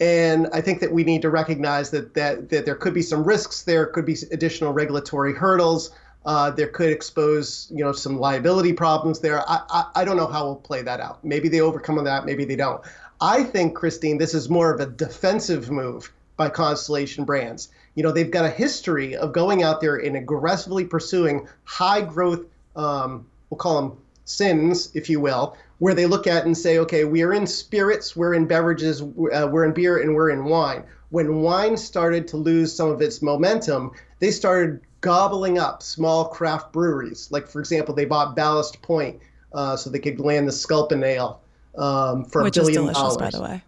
And 0.00 0.48
I 0.52 0.61
think 0.61 0.80
that 0.80 0.92
we 0.92 1.04
need 1.04 1.22
to 1.22 1.30
recognize 1.30 1.90
that, 1.90 2.14
that, 2.14 2.48
that 2.50 2.64
there 2.64 2.74
could 2.74 2.94
be 2.94 3.02
some 3.02 3.24
risks, 3.24 3.62
there 3.62 3.87
could 3.87 4.04
be 4.04 4.16
additional 4.30 4.72
regulatory 4.72 5.34
hurdles, 5.34 5.90
uh, 6.24 6.50
there 6.50 6.68
could 6.68 6.90
expose 6.90 7.70
you 7.74 7.82
know 7.82 7.92
some 7.92 8.18
liability 8.18 8.72
problems 8.72 9.20
there. 9.20 9.40
I, 9.48 9.61
I, 9.70 9.84
I 9.96 10.04
don't 10.04 10.16
know 10.16 10.26
how 10.26 10.44
we'll 10.44 10.56
play 10.56 10.82
that 10.82 11.00
out. 11.00 11.24
Maybe 11.24 11.48
they 11.48 11.61
overcome 11.61 12.02
that, 12.04 12.26
maybe 12.26 12.44
they 12.44 12.56
don't. 12.56 12.82
I 13.20 13.42
think, 13.42 13.74
Christine, 13.74 14.18
this 14.18 14.34
is 14.34 14.48
more 14.48 14.72
of 14.72 14.80
a 14.80 14.87
defensive 14.87 15.70
move 15.70 16.12
by 16.37 16.48
Constellation 16.48 17.24
Brands. 17.24 17.70
You 17.94 18.02
know, 18.02 18.12
they've 18.12 18.30
got 18.30 18.44
a 18.44 18.50
history 18.50 19.16
of 19.16 19.32
going 19.32 19.62
out 19.62 19.80
there 19.80 19.96
and 19.96 20.16
aggressively 20.16 20.84
pursuing 20.84 21.48
high 21.64 22.00
growth, 22.00 22.42
um, 22.78 23.26
we'll 23.50 23.58
call 23.58 23.82
them 23.82 23.98
sins, 24.24 24.90
if 24.94 25.10
you 25.10 25.20
will, 25.20 25.56
where 25.78 25.94
they 25.94 26.06
look 26.06 26.26
at 26.26 26.46
and 26.46 26.56
say, 26.56 26.78
okay, 26.78 27.04
we're 27.04 27.32
in 27.32 27.46
spirits, 27.46 28.16
we're 28.16 28.34
in 28.34 28.46
beverages, 28.46 29.02
uh, 29.02 29.48
we're 29.50 29.64
in 29.64 29.72
beer, 29.72 30.00
and 30.00 30.14
we're 30.14 30.30
in 30.30 30.44
wine. 30.44 30.84
When 31.10 31.40
wine 31.40 31.76
started 31.76 32.28
to 32.28 32.36
lose 32.36 32.74
some 32.74 32.90
of 32.90 33.00
its 33.00 33.22
momentum, 33.22 33.92
they 34.18 34.30
started 34.30 34.80
gobbling 35.00 35.58
up 35.58 35.82
small 35.82 36.26
craft 36.26 36.72
breweries. 36.72 37.28
Like, 37.30 37.48
for 37.48 37.60
example, 37.60 37.94
they 37.94 38.04
bought 38.04 38.36
Ballast 38.36 38.80
Point 38.82 39.20
uh, 39.52 39.76
so 39.76 39.90
they 39.90 39.98
could 39.98 40.20
land 40.20 40.46
the 40.46 40.52
Sculpin 40.52 41.02
Ale 41.02 41.40
um, 41.76 42.24
for 42.24 42.42
Which 42.42 42.56
a 42.56 42.60
billion 42.60 42.88
is 42.88 42.96
delicious, 42.96 43.16
dollars. 43.16 43.16
by 43.16 43.30
the 43.30 43.42
way. 43.42 43.62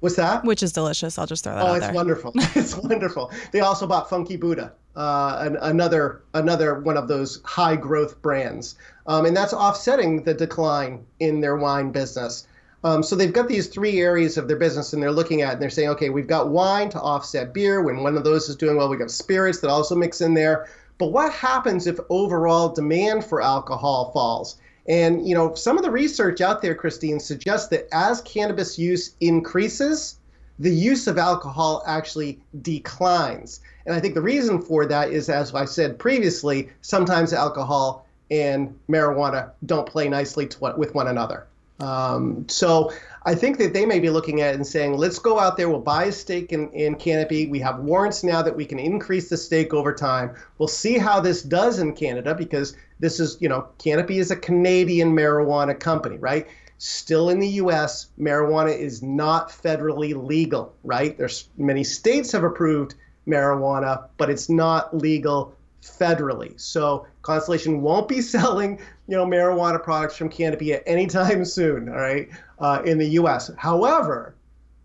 What's 0.00 0.16
that? 0.16 0.44
Which 0.44 0.62
is 0.62 0.72
delicious. 0.72 1.18
I'll 1.18 1.26
just 1.26 1.44
throw 1.44 1.54
that 1.54 1.60
out. 1.60 1.68
oh, 1.68 1.74
it's 1.74 1.86
there. 1.86 1.94
wonderful. 1.94 2.32
it's 2.54 2.76
wonderful. 2.76 3.30
They 3.52 3.60
also 3.60 3.86
bought 3.86 4.08
Funky 4.08 4.36
Buddha, 4.36 4.72
uh, 4.96 5.36
an, 5.40 5.56
another 5.60 6.22
another 6.34 6.80
one 6.80 6.96
of 6.96 7.06
those 7.08 7.40
high 7.44 7.76
growth 7.76 8.20
brands, 8.22 8.76
um, 9.06 9.26
and 9.26 9.36
that's 9.36 9.52
offsetting 9.52 10.24
the 10.24 10.34
decline 10.34 11.04
in 11.20 11.40
their 11.40 11.56
wine 11.56 11.92
business. 11.92 12.46
Um, 12.82 13.02
so 13.02 13.14
they've 13.14 13.32
got 13.32 13.46
these 13.46 13.66
three 13.66 14.00
areas 14.00 14.38
of 14.38 14.48
their 14.48 14.56
business, 14.56 14.94
and 14.94 15.02
they're 15.02 15.12
looking 15.12 15.42
at, 15.42 15.52
and 15.52 15.62
they're 15.62 15.68
saying, 15.68 15.90
okay, 15.90 16.08
we've 16.08 16.26
got 16.26 16.48
wine 16.48 16.88
to 16.90 17.00
offset 17.00 17.52
beer. 17.52 17.82
When 17.82 18.02
one 18.02 18.16
of 18.16 18.24
those 18.24 18.48
is 18.48 18.56
doing 18.56 18.76
well, 18.76 18.88
we've 18.88 18.98
got 18.98 19.10
spirits 19.10 19.60
that 19.60 19.68
also 19.68 19.94
mix 19.94 20.22
in 20.22 20.32
there. 20.32 20.66
But 20.96 21.12
what 21.12 21.32
happens 21.32 21.86
if 21.86 21.98
overall 22.08 22.70
demand 22.70 23.24
for 23.24 23.42
alcohol 23.42 24.10
falls? 24.12 24.56
And 24.90 25.26
you 25.26 25.36
know, 25.36 25.54
some 25.54 25.78
of 25.78 25.84
the 25.84 25.90
research 25.90 26.40
out 26.40 26.60
there, 26.60 26.74
Christine, 26.74 27.20
suggests 27.20 27.68
that 27.68 27.86
as 27.92 28.20
cannabis 28.22 28.76
use 28.76 29.14
increases, 29.20 30.16
the 30.58 30.70
use 30.70 31.06
of 31.06 31.16
alcohol 31.16 31.84
actually 31.86 32.40
declines. 32.60 33.60
And 33.86 33.94
I 33.94 34.00
think 34.00 34.14
the 34.14 34.20
reason 34.20 34.60
for 34.60 34.84
that 34.86 35.10
is, 35.10 35.28
as 35.28 35.54
I 35.54 35.64
said 35.64 35.96
previously, 35.96 36.70
sometimes 36.82 37.32
alcohol 37.32 38.04
and 38.32 38.76
marijuana 38.88 39.52
don't 39.64 39.86
play 39.86 40.08
nicely 40.08 40.48
to, 40.48 40.74
with 40.76 40.92
one 40.92 41.06
another. 41.06 41.46
Um, 41.78 42.48
so 42.48 42.92
I 43.24 43.36
think 43.36 43.58
that 43.58 43.72
they 43.72 43.86
may 43.86 44.00
be 44.00 44.10
looking 44.10 44.40
at 44.40 44.54
it 44.54 44.56
and 44.56 44.66
saying, 44.66 44.96
let's 44.96 45.20
go 45.20 45.38
out 45.38 45.56
there, 45.56 45.68
we'll 45.68 45.80
buy 45.80 46.06
a 46.06 46.12
stake 46.12 46.52
in, 46.52 46.68
in 46.72 46.96
Canopy. 46.96 47.46
We 47.46 47.60
have 47.60 47.78
warrants 47.78 48.24
now 48.24 48.42
that 48.42 48.56
we 48.56 48.66
can 48.66 48.80
increase 48.80 49.28
the 49.28 49.36
stake 49.36 49.72
over 49.72 49.94
time. 49.94 50.34
We'll 50.58 50.68
see 50.68 50.98
how 50.98 51.20
this 51.20 51.42
does 51.42 51.78
in 51.78 51.94
Canada 51.94 52.34
because 52.34 52.74
this 53.00 53.18
is, 53.18 53.36
you 53.40 53.48
know, 53.48 53.66
Canopy 53.78 54.18
is 54.18 54.30
a 54.30 54.36
Canadian 54.36 55.14
marijuana 55.14 55.78
company, 55.78 56.18
right? 56.18 56.46
Still 56.78 57.28
in 57.30 57.40
the 57.40 57.48
US, 57.48 58.08
marijuana 58.18 58.76
is 58.76 59.02
not 59.02 59.50
federally 59.50 60.14
legal, 60.14 60.74
right? 60.84 61.16
There's 61.16 61.48
many 61.56 61.82
states 61.82 62.32
have 62.32 62.44
approved 62.44 62.94
marijuana, 63.26 64.08
but 64.16 64.30
it's 64.30 64.48
not 64.48 64.96
legal 64.96 65.54
federally. 65.82 66.58
So 66.60 67.06
Constellation 67.22 67.82
won't 67.82 68.08
be 68.08 68.20
selling, 68.36 68.80
you 69.08 69.16
know, 69.16 69.26
marijuana 69.26 69.82
products 69.82 70.16
from 70.16 70.28
Canopy 70.28 70.72
at 70.72 70.82
any 70.86 71.06
time 71.06 71.44
soon. 71.44 71.88
All 71.88 71.96
right, 71.96 72.28
uh, 72.58 72.82
in 72.84 72.98
the 72.98 73.08
U.S. 73.08 73.50
However, 73.56 74.34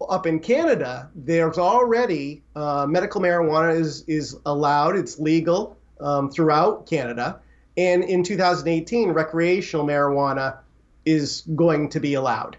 up 0.09 0.25
in 0.25 0.39
Canada, 0.39 1.09
there's 1.15 1.57
already 1.57 2.43
uh, 2.55 2.85
medical 2.87 3.21
marijuana 3.21 3.77
is 3.79 4.03
is 4.07 4.37
allowed. 4.45 4.95
It's 4.95 5.19
legal 5.19 5.77
um, 5.99 6.29
throughout 6.29 6.85
Canada, 6.85 7.39
and 7.77 8.03
in 8.03 8.23
2018, 8.23 9.09
recreational 9.09 9.85
marijuana 9.85 10.57
is 11.05 11.43
going 11.55 11.89
to 11.89 11.99
be 11.99 12.13
allowed. 12.13 12.57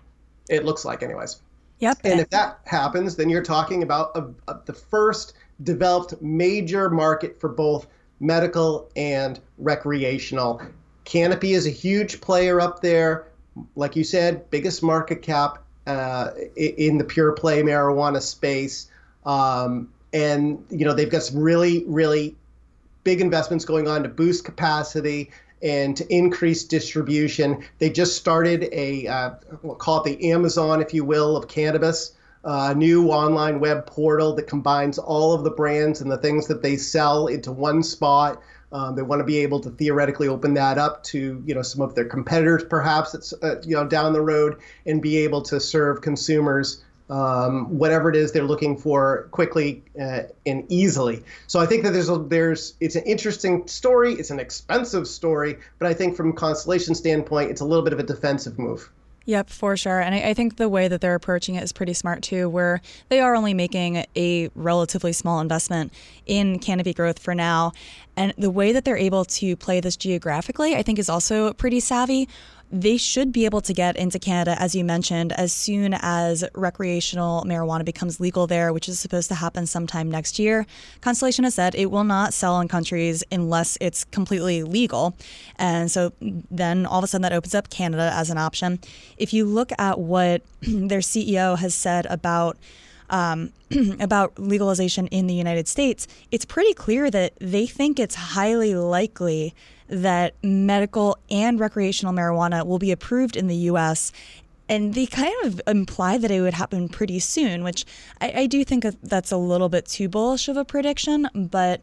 It 0.48 0.64
looks 0.64 0.84
like, 0.84 1.02
anyways. 1.02 1.40
Yep. 1.80 1.98
And 2.04 2.20
if 2.20 2.30
that 2.30 2.60
happens, 2.64 3.16
then 3.16 3.28
you're 3.28 3.42
talking 3.42 3.82
about 3.82 4.16
a, 4.16 4.50
a, 4.50 4.60
the 4.64 4.72
first 4.72 5.34
developed 5.62 6.20
major 6.22 6.88
market 6.90 7.40
for 7.40 7.48
both 7.48 7.86
medical 8.20 8.90
and 8.96 9.40
recreational. 9.58 10.62
Canopy 11.04 11.52
is 11.52 11.66
a 11.66 11.70
huge 11.70 12.20
player 12.20 12.60
up 12.60 12.80
there. 12.80 13.26
Like 13.74 13.96
you 13.96 14.04
said, 14.04 14.48
biggest 14.50 14.82
market 14.82 15.22
cap 15.22 15.62
uh, 15.86 16.30
in 16.56 16.98
the 16.98 17.04
pure 17.04 17.32
play 17.32 17.62
marijuana 17.62 18.20
space. 18.20 18.90
Um, 19.24 19.92
and, 20.12 20.64
you 20.70 20.84
know, 20.84 20.94
they've 20.94 21.10
got 21.10 21.22
some 21.22 21.38
really, 21.38 21.84
really 21.86 22.36
big 23.06 23.20
investments 23.20 23.64
going 23.64 23.86
on 23.88 24.02
to 24.02 24.08
boost 24.10 24.44
capacity 24.44 25.30
and 25.62 25.96
to 25.96 26.14
increase 26.14 26.64
distribution. 26.64 27.64
They 27.78 27.88
just 27.88 28.16
started 28.16 28.68
a, 28.72 29.06
uh, 29.06 29.30
we'll 29.62 29.76
call 29.76 30.02
it 30.02 30.18
the 30.18 30.32
Amazon, 30.32 30.82
if 30.82 30.92
you 30.92 31.04
will, 31.04 31.36
of 31.36 31.48
cannabis 31.48 32.16
a 32.46 32.74
new 32.74 33.08
online 33.08 33.58
web 33.58 33.86
portal 33.86 34.32
that 34.34 34.46
combines 34.46 34.98
all 34.98 35.32
of 35.32 35.42
the 35.42 35.50
brands 35.50 36.00
and 36.00 36.10
the 36.10 36.16
things 36.16 36.46
that 36.46 36.62
they 36.62 36.76
sell 36.76 37.26
into 37.26 37.50
one 37.50 37.82
spot. 37.82 38.40
Um, 38.70 38.94
they 38.94 39.02
want 39.02 39.20
to 39.20 39.24
be 39.24 39.38
able 39.38 39.60
to 39.60 39.70
theoretically 39.70 40.28
open 40.28 40.54
that 40.54 40.78
up 40.78 41.02
to 41.04 41.42
you 41.44 41.54
know 41.54 41.62
some 41.62 41.82
of 41.82 41.94
their 41.94 42.04
competitors, 42.04 42.64
perhaps 42.64 43.34
uh, 43.42 43.60
you 43.64 43.74
know 43.74 43.86
down 43.86 44.12
the 44.12 44.20
road, 44.20 44.58
and 44.86 45.02
be 45.02 45.18
able 45.18 45.42
to 45.42 45.58
serve 45.58 46.02
consumers 46.02 46.84
um, 47.08 47.78
whatever 47.78 48.10
it 48.10 48.16
is 48.16 48.32
they're 48.32 48.44
looking 48.44 48.76
for 48.76 49.28
quickly 49.30 49.82
uh, 50.00 50.22
and 50.44 50.64
easily. 50.70 51.22
So 51.46 51.60
I 51.60 51.66
think 51.66 51.84
that 51.84 51.92
there's 51.92 52.08
a, 52.08 52.18
there's 52.18 52.74
it's 52.80 52.96
an 52.96 53.04
interesting 53.04 53.66
story. 53.66 54.14
It's 54.14 54.30
an 54.30 54.40
expensive 54.40 55.06
story, 55.06 55.58
but 55.78 55.88
I 55.88 55.94
think 55.94 56.16
from 56.16 56.32
Constellation 56.32 56.94
standpoint, 56.94 57.50
it's 57.50 57.60
a 57.60 57.64
little 57.64 57.84
bit 57.84 57.92
of 57.92 57.98
a 57.98 58.02
defensive 58.02 58.58
move. 58.58 58.90
Yep, 59.26 59.50
for 59.50 59.76
sure. 59.76 60.00
And 60.00 60.14
I, 60.14 60.28
I, 60.28 60.34
think 60.34 60.56
the 60.56 60.68
way 60.68 60.86
that 60.86 61.00
they're 61.00 61.16
approaching 61.16 61.56
it 61.56 61.64
is 61.64 61.72
pretty 61.72 61.94
smart 61.94 62.22
too, 62.22 62.48
where 62.48 62.80
they 63.08 63.18
are 63.18 63.34
only 63.34 63.54
making 63.54 64.04
a 64.14 64.48
relatively 64.54 65.12
small 65.12 65.40
investment 65.40 65.92
in 66.26 66.60
canopy 66.60 66.94
growth 66.94 67.18
for 67.18 67.34
now. 67.34 67.72
And 68.16 68.32
the 68.38 68.50
way 68.50 68.70
that 68.70 68.84
they're 68.84 68.96
able 68.96 69.24
to 69.24 69.56
play 69.56 69.80
this 69.80 69.96
geographically, 69.96 70.76
I 70.76 70.82
think, 70.82 71.00
is 71.00 71.08
also 71.08 71.52
pretty 71.54 71.80
savvy. 71.80 72.28
They 72.70 72.96
should 72.96 73.32
be 73.32 73.44
able 73.44 73.60
to 73.60 73.72
get 73.72 73.96
into 73.96 74.18
Canada, 74.18 74.56
as 74.60 74.74
you 74.74 74.84
mentioned, 74.84 75.32
as 75.32 75.52
soon 75.52 75.94
as 76.00 76.44
recreational 76.54 77.44
marijuana 77.44 77.84
becomes 77.84 78.18
legal 78.18 78.46
there, 78.46 78.72
which 78.72 78.88
is 78.88 78.98
supposed 78.98 79.28
to 79.28 79.34
happen 79.34 79.66
sometime 79.66 80.10
next 80.10 80.38
year. 80.38 80.66
Constellation 81.00 81.44
has 81.44 81.54
said 81.54 81.74
it 81.74 81.90
will 81.90 82.04
not 82.04 82.34
sell 82.34 82.60
in 82.60 82.68
countries 82.68 83.22
unless 83.30 83.78
it's 83.80 84.04
completely 84.04 84.62
legal. 84.62 85.16
And 85.56 85.90
so 85.90 86.12
then 86.20 86.86
all 86.86 86.98
of 86.98 87.04
a 87.04 87.06
sudden 87.06 87.22
that 87.22 87.32
opens 87.32 87.54
up 87.54 87.70
Canada 87.70 88.10
as 88.12 88.30
an 88.30 88.38
option. 88.38 88.80
If 89.16 89.32
you 89.32 89.44
look 89.44 89.70
at 89.78 89.98
what 89.98 90.42
their 90.62 91.00
CEO 91.00 91.56
has 91.58 91.74
said 91.74 92.06
about 92.06 92.56
um, 93.08 93.52
about 94.00 94.36
legalization 94.36 95.06
in 95.08 95.28
the 95.28 95.34
United 95.34 95.68
States, 95.68 96.08
it's 96.32 96.44
pretty 96.44 96.74
clear 96.74 97.10
that 97.10 97.34
they 97.40 97.66
think 97.66 98.00
it's 98.00 98.16
highly 98.16 98.74
likely 98.74 99.54
that 99.88 100.34
medical 100.42 101.18
and 101.30 101.60
recreational 101.60 102.12
marijuana 102.12 102.66
will 102.66 102.78
be 102.78 102.92
approved 102.92 103.36
in 103.36 103.46
the 103.46 103.56
U.S. 103.56 104.12
And 104.68 104.94
they 104.94 105.06
kind 105.06 105.34
of 105.44 105.60
imply 105.66 106.18
that 106.18 106.30
it 106.30 106.40
would 106.40 106.54
happen 106.54 106.88
pretty 106.88 107.18
soon, 107.20 107.62
which 107.62 107.84
I, 108.20 108.32
I 108.36 108.46
do 108.46 108.64
think 108.64 108.84
that's 109.02 109.30
a 109.30 109.36
little 109.36 109.68
bit 109.68 109.86
too 109.86 110.08
bullish 110.08 110.48
of 110.48 110.56
a 110.56 110.64
prediction, 110.64 111.28
but 111.34 111.82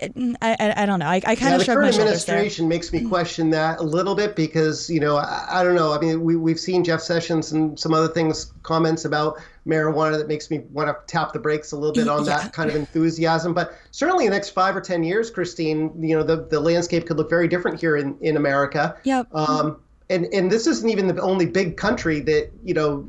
I, 0.00 0.32
I, 0.40 0.82
I, 0.82 0.86
don't 0.86 1.00
know. 1.00 1.06
I, 1.06 1.16
I 1.16 1.20
kind 1.20 1.40
yeah, 1.40 1.54
of 1.54 1.60
the 1.60 1.66
current 1.66 1.98
administration 1.98 2.68
makes 2.68 2.92
me 2.92 3.04
question 3.04 3.50
that 3.50 3.80
a 3.80 3.82
little 3.82 4.14
bit 4.14 4.36
because 4.36 4.88
you 4.88 5.00
know 5.00 5.16
I, 5.16 5.46
I, 5.50 5.64
don't 5.64 5.74
know. 5.74 5.92
I 5.92 5.98
mean, 5.98 6.22
we 6.22 6.36
we've 6.36 6.60
seen 6.60 6.84
Jeff 6.84 7.00
Sessions 7.00 7.50
and 7.50 7.78
some 7.78 7.92
other 7.92 8.08
things 8.08 8.52
comments 8.62 9.04
about 9.04 9.40
marijuana 9.66 10.16
that 10.18 10.28
makes 10.28 10.50
me 10.50 10.60
want 10.72 10.88
to 10.88 10.96
tap 11.12 11.32
the 11.32 11.38
brakes 11.40 11.72
a 11.72 11.76
little 11.76 11.92
bit 11.94 12.06
on 12.06 12.24
yeah. 12.24 12.38
that 12.38 12.52
kind 12.52 12.70
of 12.70 12.76
enthusiasm. 12.76 13.54
But 13.54 13.74
certainly, 13.90 14.26
in 14.26 14.30
the 14.30 14.36
next 14.36 14.50
five 14.50 14.76
or 14.76 14.80
ten 14.80 15.02
years, 15.02 15.30
Kristine, 15.30 15.92
you 16.00 16.16
know, 16.16 16.22
the 16.22 16.44
the 16.44 16.60
landscape 16.60 17.06
could 17.06 17.16
look 17.16 17.30
very 17.30 17.48
different 17.48 17.80
here 17.80 17.96
in 17.96 18.16
in 18.20 18.36
America. 18.36 18.96
Yeah. 19.02 19.24
Um, 19.32 19.80
and 20.10 20.26
and 20.26 20.50
this 20.50 20.66
isn't 20.68 20.88
even 20.88 21.08
the 21.08 21.20
only 21.20 21.46
big 21.46 21.76
country 21.76 22.20
that 22.20 22.50
you 22.64 22.74
know 22.74 23.04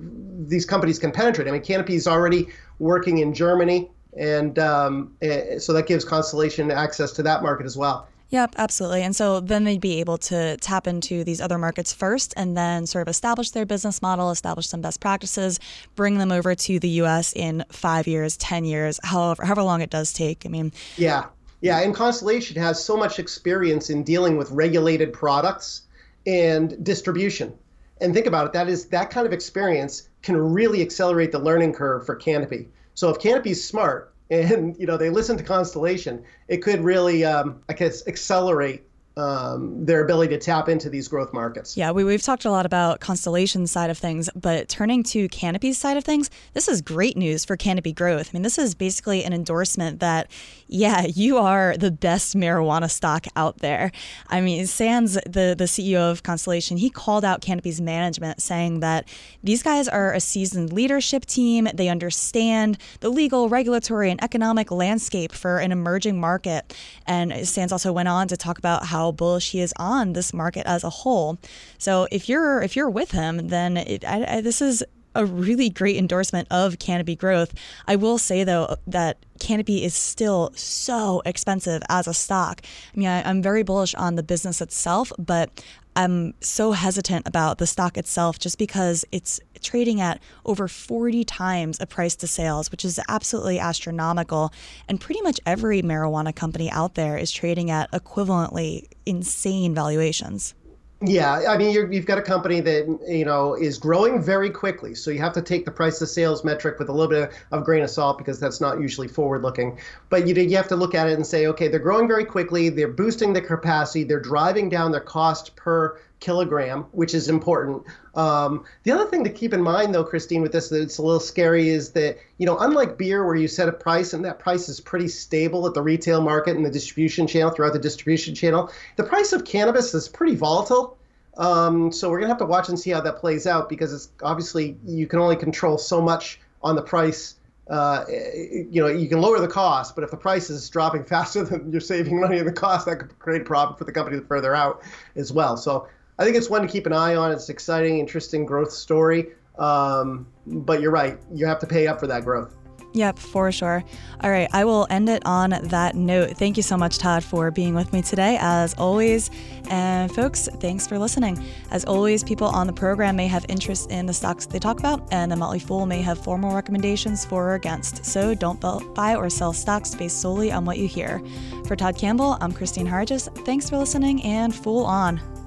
these 0.47 0.65
companies 0.65 0.97
can 0.97 1.11
penetrate. 1.11 1.47
I 1.47 1.51
mean, 1.51 1.61
Canopy 1.61 1.95
is 1.95 2.07
already 2.07 2.47
working 2.79 3.19
in 3.19 3.33
Germany 3.33 3.91
and 4.19 4.59
um, 4.59 5.15
eh, 5.21 5.57
so 5.57 5.73
that 5.73 5.87
gives 5.87 6.05
Constellation 6.05 6.69
access 6.69 7.11
to 7.13 7.23
that 7.23 7.41
market 7.41 7.65
as 7.65 7.77
well. 7.77 8.07
Yep, 8.31 8.55
absolutely. 8.57 9.01
And 9.01 9.15
so 9.15 9.39
then 9.39 9.63
they'd 9.63 9.81
be 9.81 9.99
able 9.99 10.19
to 10.19 10.55
tap 10.57 10.85
into 10.85 11.23
these 11.23 11.41
other 11.41 11.57
markets 11.57 11.91
first 11.91 12.33
and 12.37 12.55
then 12.55 12.85
sort 12.85 13.01
of 13.01 13.07
establish 13.07 13.49
their 13.51 13.65
business 13.65 14.03
model, 14.03 14.29
establish 14.29 14.67
some 14.67 14.81
best 14.81 14.99
practices, 14.99 15.59
bring 15.95 16.19
them 16.19 16.31
over 16.31 16.53
to 16.53 16.79
the 16.79 16.89
US 17.01 17.33
in 17.33 17.65
five 17.71 18.05
years, 18.05 18.37
10 18.37 18.65
years, 18.65 18.99
however, 19.03 19.45
however 19.45 19.63
long 19.63 19.81
it 19.81 19.89
does 19.89 20.13
take. 20.13 20.45
I 20.45 20.49
mean, 20.49 20.71
yeah. 20.95 21.25
Yeah. 21.61 21.79
And 21.79 21.95
Constellation 21.95 22.61
has 22.61 22.83
so 22.83 22.95
much 22.95 23.17
experience 23.17 23.89
in 23.89 24.03
dealing 24.03 24.37
with 24.37 24.51
regulated 24.51 25.11
products 25.11 25.81
and 26.27 26.81
distribution. 26.85 27.53
And 27.99 28.13
think 28.13 28.27
about 28.27 28.45
it, 28.45 28.53
that 28.53 28.69
is 28.69 28.85
that 28.89 29.09
kind 29.09 29.25
of 29.25 29.33
experience 29.33 30.07
can 30.21 30.37
really 30.37 30.81
accelerate 30.81 31.31
the 31.31 31.39
learning 31.39 31.73
curve 31.73 32.05
for 32.05 32.15
Canopy. 32.15 32.67
So 32.99 33.09
if 33.09 33.19
Canopy's 33.19 33.63
smart 33.63 34.13
and 34.29 34.77
you 34.77 34.85
know 34.85 34.97
they 34.97 35.09
listen 35.09 35.37
to 35.37 35.43
Constellation, 35.43 36.21
it 36.49 36.57
could 36.57 36.81
really, 36.81 37.23
um, 37.23 37.63
I 37.69 37.73
guess, 37.73 38.05
accelerate 38.07 38.88
um, 39.19 39.85
their 39.85 40.01
ability 40.03 40.33
to 40.33 40.39
tap 40.39 40.69
into 40.69 40.89
these 40.89 41.07
growth 41.07 41.33
markets. 41.33 41.75
Yeah, 41.75 41.91
we, 41.91 42.03
we've 42.03 42.21
talked 42.21 42.45
a 42.45 42.51
lot 42.51 42.65
about 42.65 43.01
Constellation 43.01 43.67
side 43.67 43.89
of 43.89 43.97
things, 43.97 44.29
but 44.33 44.69
turning 44.69 45.03
to 45.03 45.27
Canopy's 45.27 45.77
side 45.77 45.97
of 45.97 46.05
things, 46.05 46.29
this 46.53 46.67
is 46.69 46.81
great 46.81 47.17
news 47.17 47.43
for 47.43 47.57
Canopy 47.57 47.91
growth. 47.91 48.29
I 48.31 48.37
mean, 48.37 48.43
this 48.43 48.57
is 48.57 48.75
basically 48.75 49.25
an 49.25 49.33
endorsement 49.33 49.99
that, 49.99 50.31
yeah, 50.67 51.05
you 51.13 51.37
are 51.37 51.75
the 51.75 51.91
best 51.91 52.35
marijuana 52.35 52.89
stock 52.89 53.25
out 53.35 53.57
there. 53.57 53.91
I 54.29 54.39
mean, 54.39 54.65
Sands, 54.67 55.15
the, 55.25 55.53
the 55.57 55.65
CEO 55.65 56.09
of 56.09 56.23
Constellation, 56.23 56.77
he 56.77 56.89
called 56.89 57.25
out 57.25 57.41
Canopy's 57.41 57.81
management 57.81 58.41
saying 58.41 58.79
that 58.79 59.07
these 59.43 59.61
guys 59.61 59.89
are 59.89 60.13
a 60.13 60.21
seasoned 60.21 60.71
leadership 60.71 61.25
team. 61.25 61.67
They 61.73 61.89
understand 61.89 62.77
the 63.01 63.09
legal, 63.09 63.49
regulatory, 63.49 64.11
and 64.11 64.23
economic 64.23 64.71
landscape 64.71 65.33
for 65.33 65.57
an 65.59 65.73
emerging 65.73 66.19
market. 66.19 66.73
And 67.05 67.47
Sands 67.47 67.73
also 67.73 67.91
went 67.91 68.07
on 68.07 68.29
to 68.29 68.37
talk 68.37 68.57
about 68.57 68.85
how 68.85 69.08
bullish 69.11 69.51
he 69.51 69.61
is 69.61 69.73
on 69.77 70.13
this 70.13 70.33
market 70.33 70.65
as 70.65 70.83
a 70.83 70.89
whole. 70.89 71.37
So 71.77 72.07
if 72.11 72.29
you're 72.29 72.61
if 72.61 72.75
you're 72.75 72.89
with 72.89 73.11
him, 73.11 73.47
then 73.47 73.77
it, 73.77 74.05
I, 74.05 74.37
I, 74.37 74.41
this 74.41 74.61
is 74.61 74.83
a 75.15 75.25
really 75.25 75.69
great 75.69 75.97
endorsement 75.97 76.47
of 76.51 76.79
Canopy 76.79 77.15
growth. 77.15 77.53
I 77.87 77.95
will 77.95 78.17
say 78.17 78.43
though 78.43 78.77
that 78.87 79.17
Canopy 79.39 79.83
is 79.83 79.93
still 79.93 80.51
so 80.55 81.21
expensive 81.25 81.81
as 81.89 82.07
a 82.07 82.13
stock. 82.13 82.61
I 82.93 82.97
mean, 82.97 83.07
I, 83.07 83.29
am 83.29 83.41
very 83.41 83.63
bullish 83.63 83.95
on 83.95 84.15
the 84.15 84.23
business 84.23 84.61
itself, 84.61 85.11
but 85.17 85.63
I'm 85.95 86.33
so 86.39 86.71
hesitant 86.71 87.27
about 87.27 87.57
the 87.57 87.67
stock 87.67 87.97
itself 87.97 88.39
just 88.39 88.57
because 88.57 89.03
it's 89.11 89.39
trading 89.61 89.99
at 89.99 90.21
over 90.45 90.67
40 90.67 91.23
times 91.25 91.79
a 91.81 91.85
price 91.85 92.15
to 92.17 92.27
sales, 92.27 92.71
which 92.71 92.85
is 92.85 92.99
absolutely 93.09 93.59
astronomical. 93.59 94.53
And 94.87 95.01
pretty 95.01 95.21
much 95.21 95.39
every 95.45 95.81
marijuana 95.81 96.33
company 96.35 96.69
out 96.71 96.95
there 96.95 97.17
is 97.17 97.31
trading 97.31 97.69
at 97.69 97.91
equivalently 97.91 98.87
insane 99.05 99.73
valuations. 99.75 100.53
Yeah, 101.01 101.45
I 101.47 101.57
mean, 101.57 101.71
you 101.71 101.89
have 101.93 102.05
got 102.05 102.17
a 102.17 102.21
company 102.21 102.59
that 102.59 102.99
you 103.07 103.23
know 103.23 103.53
is 103.53 103.77
growing 103.77 104.21
very 104.21 104.49
quickly, 104.49 104.93
so 104.95 105.11
you 105.11 105.19
have 105.19 105.31
to 105.33 105.41
take 105.41 105.63
the 105.63 105.71
price 105.71 105.97
to 105.99 106.05
sales 106.05 106.43
metric 106.43 106.77
with 106.77 106.89
a 106.89 106.91
little 106.91 107.07
bit 107.09 107.31
of 107.51 107.63
grain 107.63 107.83
of 107.83 107.89
salt 107.89 108.17
because 108.17 108.37
that's 108.37 108.59
not 108.59 108.81
usually 108.81 109.07
forward 109.07 109.41
looking. 109.41 109.79
But 110.09 110.27
you 110.27 110.35
you 110.35 110.57
have 110.57 110.67
to 110.67 110.75
look 110.75 110.93
at 110.95 111.07
it 111.07 111.13
and 111.13 111.25
say, 111.25 111.47
okay, 111.47 111.69
they're 111.69 111.79
growing 111.79 112.05
very 112.05 112.25
quickly, 112.25 112.67
they're 112.67 112.89
boosting 112.89 113.31
the 113.31 113.41
capacity, 113.41 114.03
they're 114.03 114.19
driving 114.19 114.67
down 114.67 114.91
their 114.91 114.99
cost 114.99 115.55
per 115.55 115.97
kilogram, 116.19 116.85
which 116.91 117.13
is 117.13 117.29
important. 117.29 117.83
Um, 118.15 118.65
the 118.83 118.91
other 118.91 119.05
thing 119.05 119.23
to 119.23 119.29
keep 119.29 119.53
in 119.53 119.61
mind, 119.61 119.95
though, 119.95 120.03
Kristine, 120.03 120.41
with 120.41 120.51
this, 120.51 120.69
that's 120.69 120.97
a 120.97 121.01
little 121.01 121.19
scary, 121.19 121.69
is 121.69 121.91
that 121.91 122.17
you 122.37 122.45
know, 122.45 122.57
unlike 122.59 122.97
beer, 122.97 123.25
where 123.25 123.35
you 123.35 123.47
set 123.47 123.69
a 123.69 123.71
price 123.71 124.13
and 124.13 124.23
that 124.25 124.39
price 124.39 124.69
is 124.69 124.79
pretty 124.79 125.07
stable 125.07 125.65
at 125.67 125.73
the 125.73 125.81
retail 125.81 126.21
market 126.21 126.55
and 126.55 126.65
the 126.65 126.71
distribution 126.71 127.27
channel 127.27 127.51
throughout 127.51 127.73
the 127.73 127.79
distribution 127.79 128.35
channel, 128.35 128.71
the 128.95 129.03
price 129.03 129.33
of 129.33 129.45
cannabis 129.45 129.93
is 129.93 130.07
pretty 130.07 130.35
volatile. 130.35 130.97
Um, 131.37 131.91
so 131.91 132.09
we're 132.09 132.19
gonna 132.19 132.29
have 132.29 132.39
to 132.39 132.45
watch 132.45 132.67
and 132.67 132.77
see 132.77 132.91
how 132.91 133.01
that 133.01 133.17
plays 133.17 133.47
out 133.47 133.69
because 133.69 133.93
it's 133.93 134.09
obviously 134.21 134.77
you 134.85 135.07
can 135.07 135.19
only 135.19 135.37
control 135.37 135.77
so 135.77 136.01
much 136.01 136.39
on 136.61 136.75
the 136.75 136.81
price. 136.81 137.35
Uh, 137.69 138.03
you 138.09 138.81
know, 138.81 138.87
you 138.87 139.07
can 139.07 139.21
lower 139.21 139.39
the 139.39 139.47
cost, 139.47 139.95
but 139.95 140.03
if 140.03 140.11
the 140.11 140.17
price 140.17 140.49
is 140.49 140.69
dropping 140.69 141.03
faster 141.05 141.43
than 141.43 141.71
you're 141.71 141.79
saving 141.79 142.19
money 142.19 142.39
in 142.39 142.45
the 142.45 142.51
cost, 142.51 142.87
that 142.87 142.97
could 142.97 143.19
create 143.19 143.41
a 143.43 143.45
problem 143.45 143.77
for 143.77 143.85
the 143.85 143.91
company 143.91 144.19
further 144.19 144.53
out 144.53 144.81
as 145.15 145.31
well. 145.31 145.55
So 145.55 145.87
I 146.19 146.25
think 146.25 146.35
it's 146.35 146.49
one 146.49 146.61
to 146.61 146.67
keep 146.67 146.85
an 146.85 146.93
eye 146.93 147.15
on. 147.15 147.31
It's 147.31 147.49
exciting, 147.49 147.97
interesting 147.99 148.45
growth 148.45 148.71
story. 148.71 149.27
Um, 149.57 150.27
but 150.45 150.81
you're 150.81 150.91
right. 150.91 151.17
You 151.33 151.45
have 151.47 151.59
to 151.59 151.67
pay 151.67 151.87
up 151.87 151.99
for 151.99 152.07
that 152.07 152.25
growth. 152.25 152.55
Yep, 152.93 153.19
for 153.19 153.51
sure. 153.51 153.83
All 154.21 154.31
right, 154.31 154.49
I 154.51 154.65
will 154.65 154.87
end 154.89 155.09
it 155.09 155.21
on 155.23 155.51
that 155.51 155.95
note. 155.95 156.31
Thank 156.37 156.57
you 156.57 156.63
so 156.63 156.75
much, 156.75 156.97
Todd, 156.97 157.23
for 157.23 157.51
being 157.51 157.75
with 157.75 157.93
me 157.93 158.01
today, 158.01 158.37
as 158.41 158.73
always. 158.73 159.29
And 159.69 160.13
folks, 160.13 160.49
thanks 160.59 160.87
for 160.87 160.97
listening. 160.97 161.43
As 161.69 161.85
always, 161.85 162.23
people 162.23 162.47
on 162.47 162.65
the 162.65 162.73
program 162.73 163.15
may 163.15 163.27
have 163.27 163.45
interest 163.47 163.91
in 163.91 164.07
the 164.07 164.13
stocks 164.13 164.47
they 164.47 164.57
talk 164.57 164.79
about, 164.79 165.07
and 165.11 165.31
the 165.31 165.35
Motley 165.35 165.59
Fool 165.59 165.85
may 165.85 166.01
have 166.01 166.17
formal 166.23 166.55
recommendations 166.55 167.25
for 167.25 167.51
or 167.51 167.53
against. 167.53 168.03
So 168.03 168.33
don't 168.33 168.59
buy 168.95 169.15
or 169.15 169.29
sell 169.29 169.53
stocks 169.53 169.93
based 169.93 170.19
solely 170.19 170.51
on 170.51 170.65
what 170.65 170.79
you 170.79 170.87
hear. 170.87 171.21
For 171.67 171.75
Todd 171.75 171.95
Campbell, 171.95 172.37
I'm 172.41 172.51
Kristine 172.51 172.87
Harjes. 172.87 173.29
Thanks 173.45 173.69
for 173.69 173.77
listening, 173.77 174.23
and 174.23 174.53
Fool 174.53 174.83
on. 174.83 175.38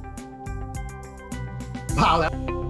Wow. 1.95 2.62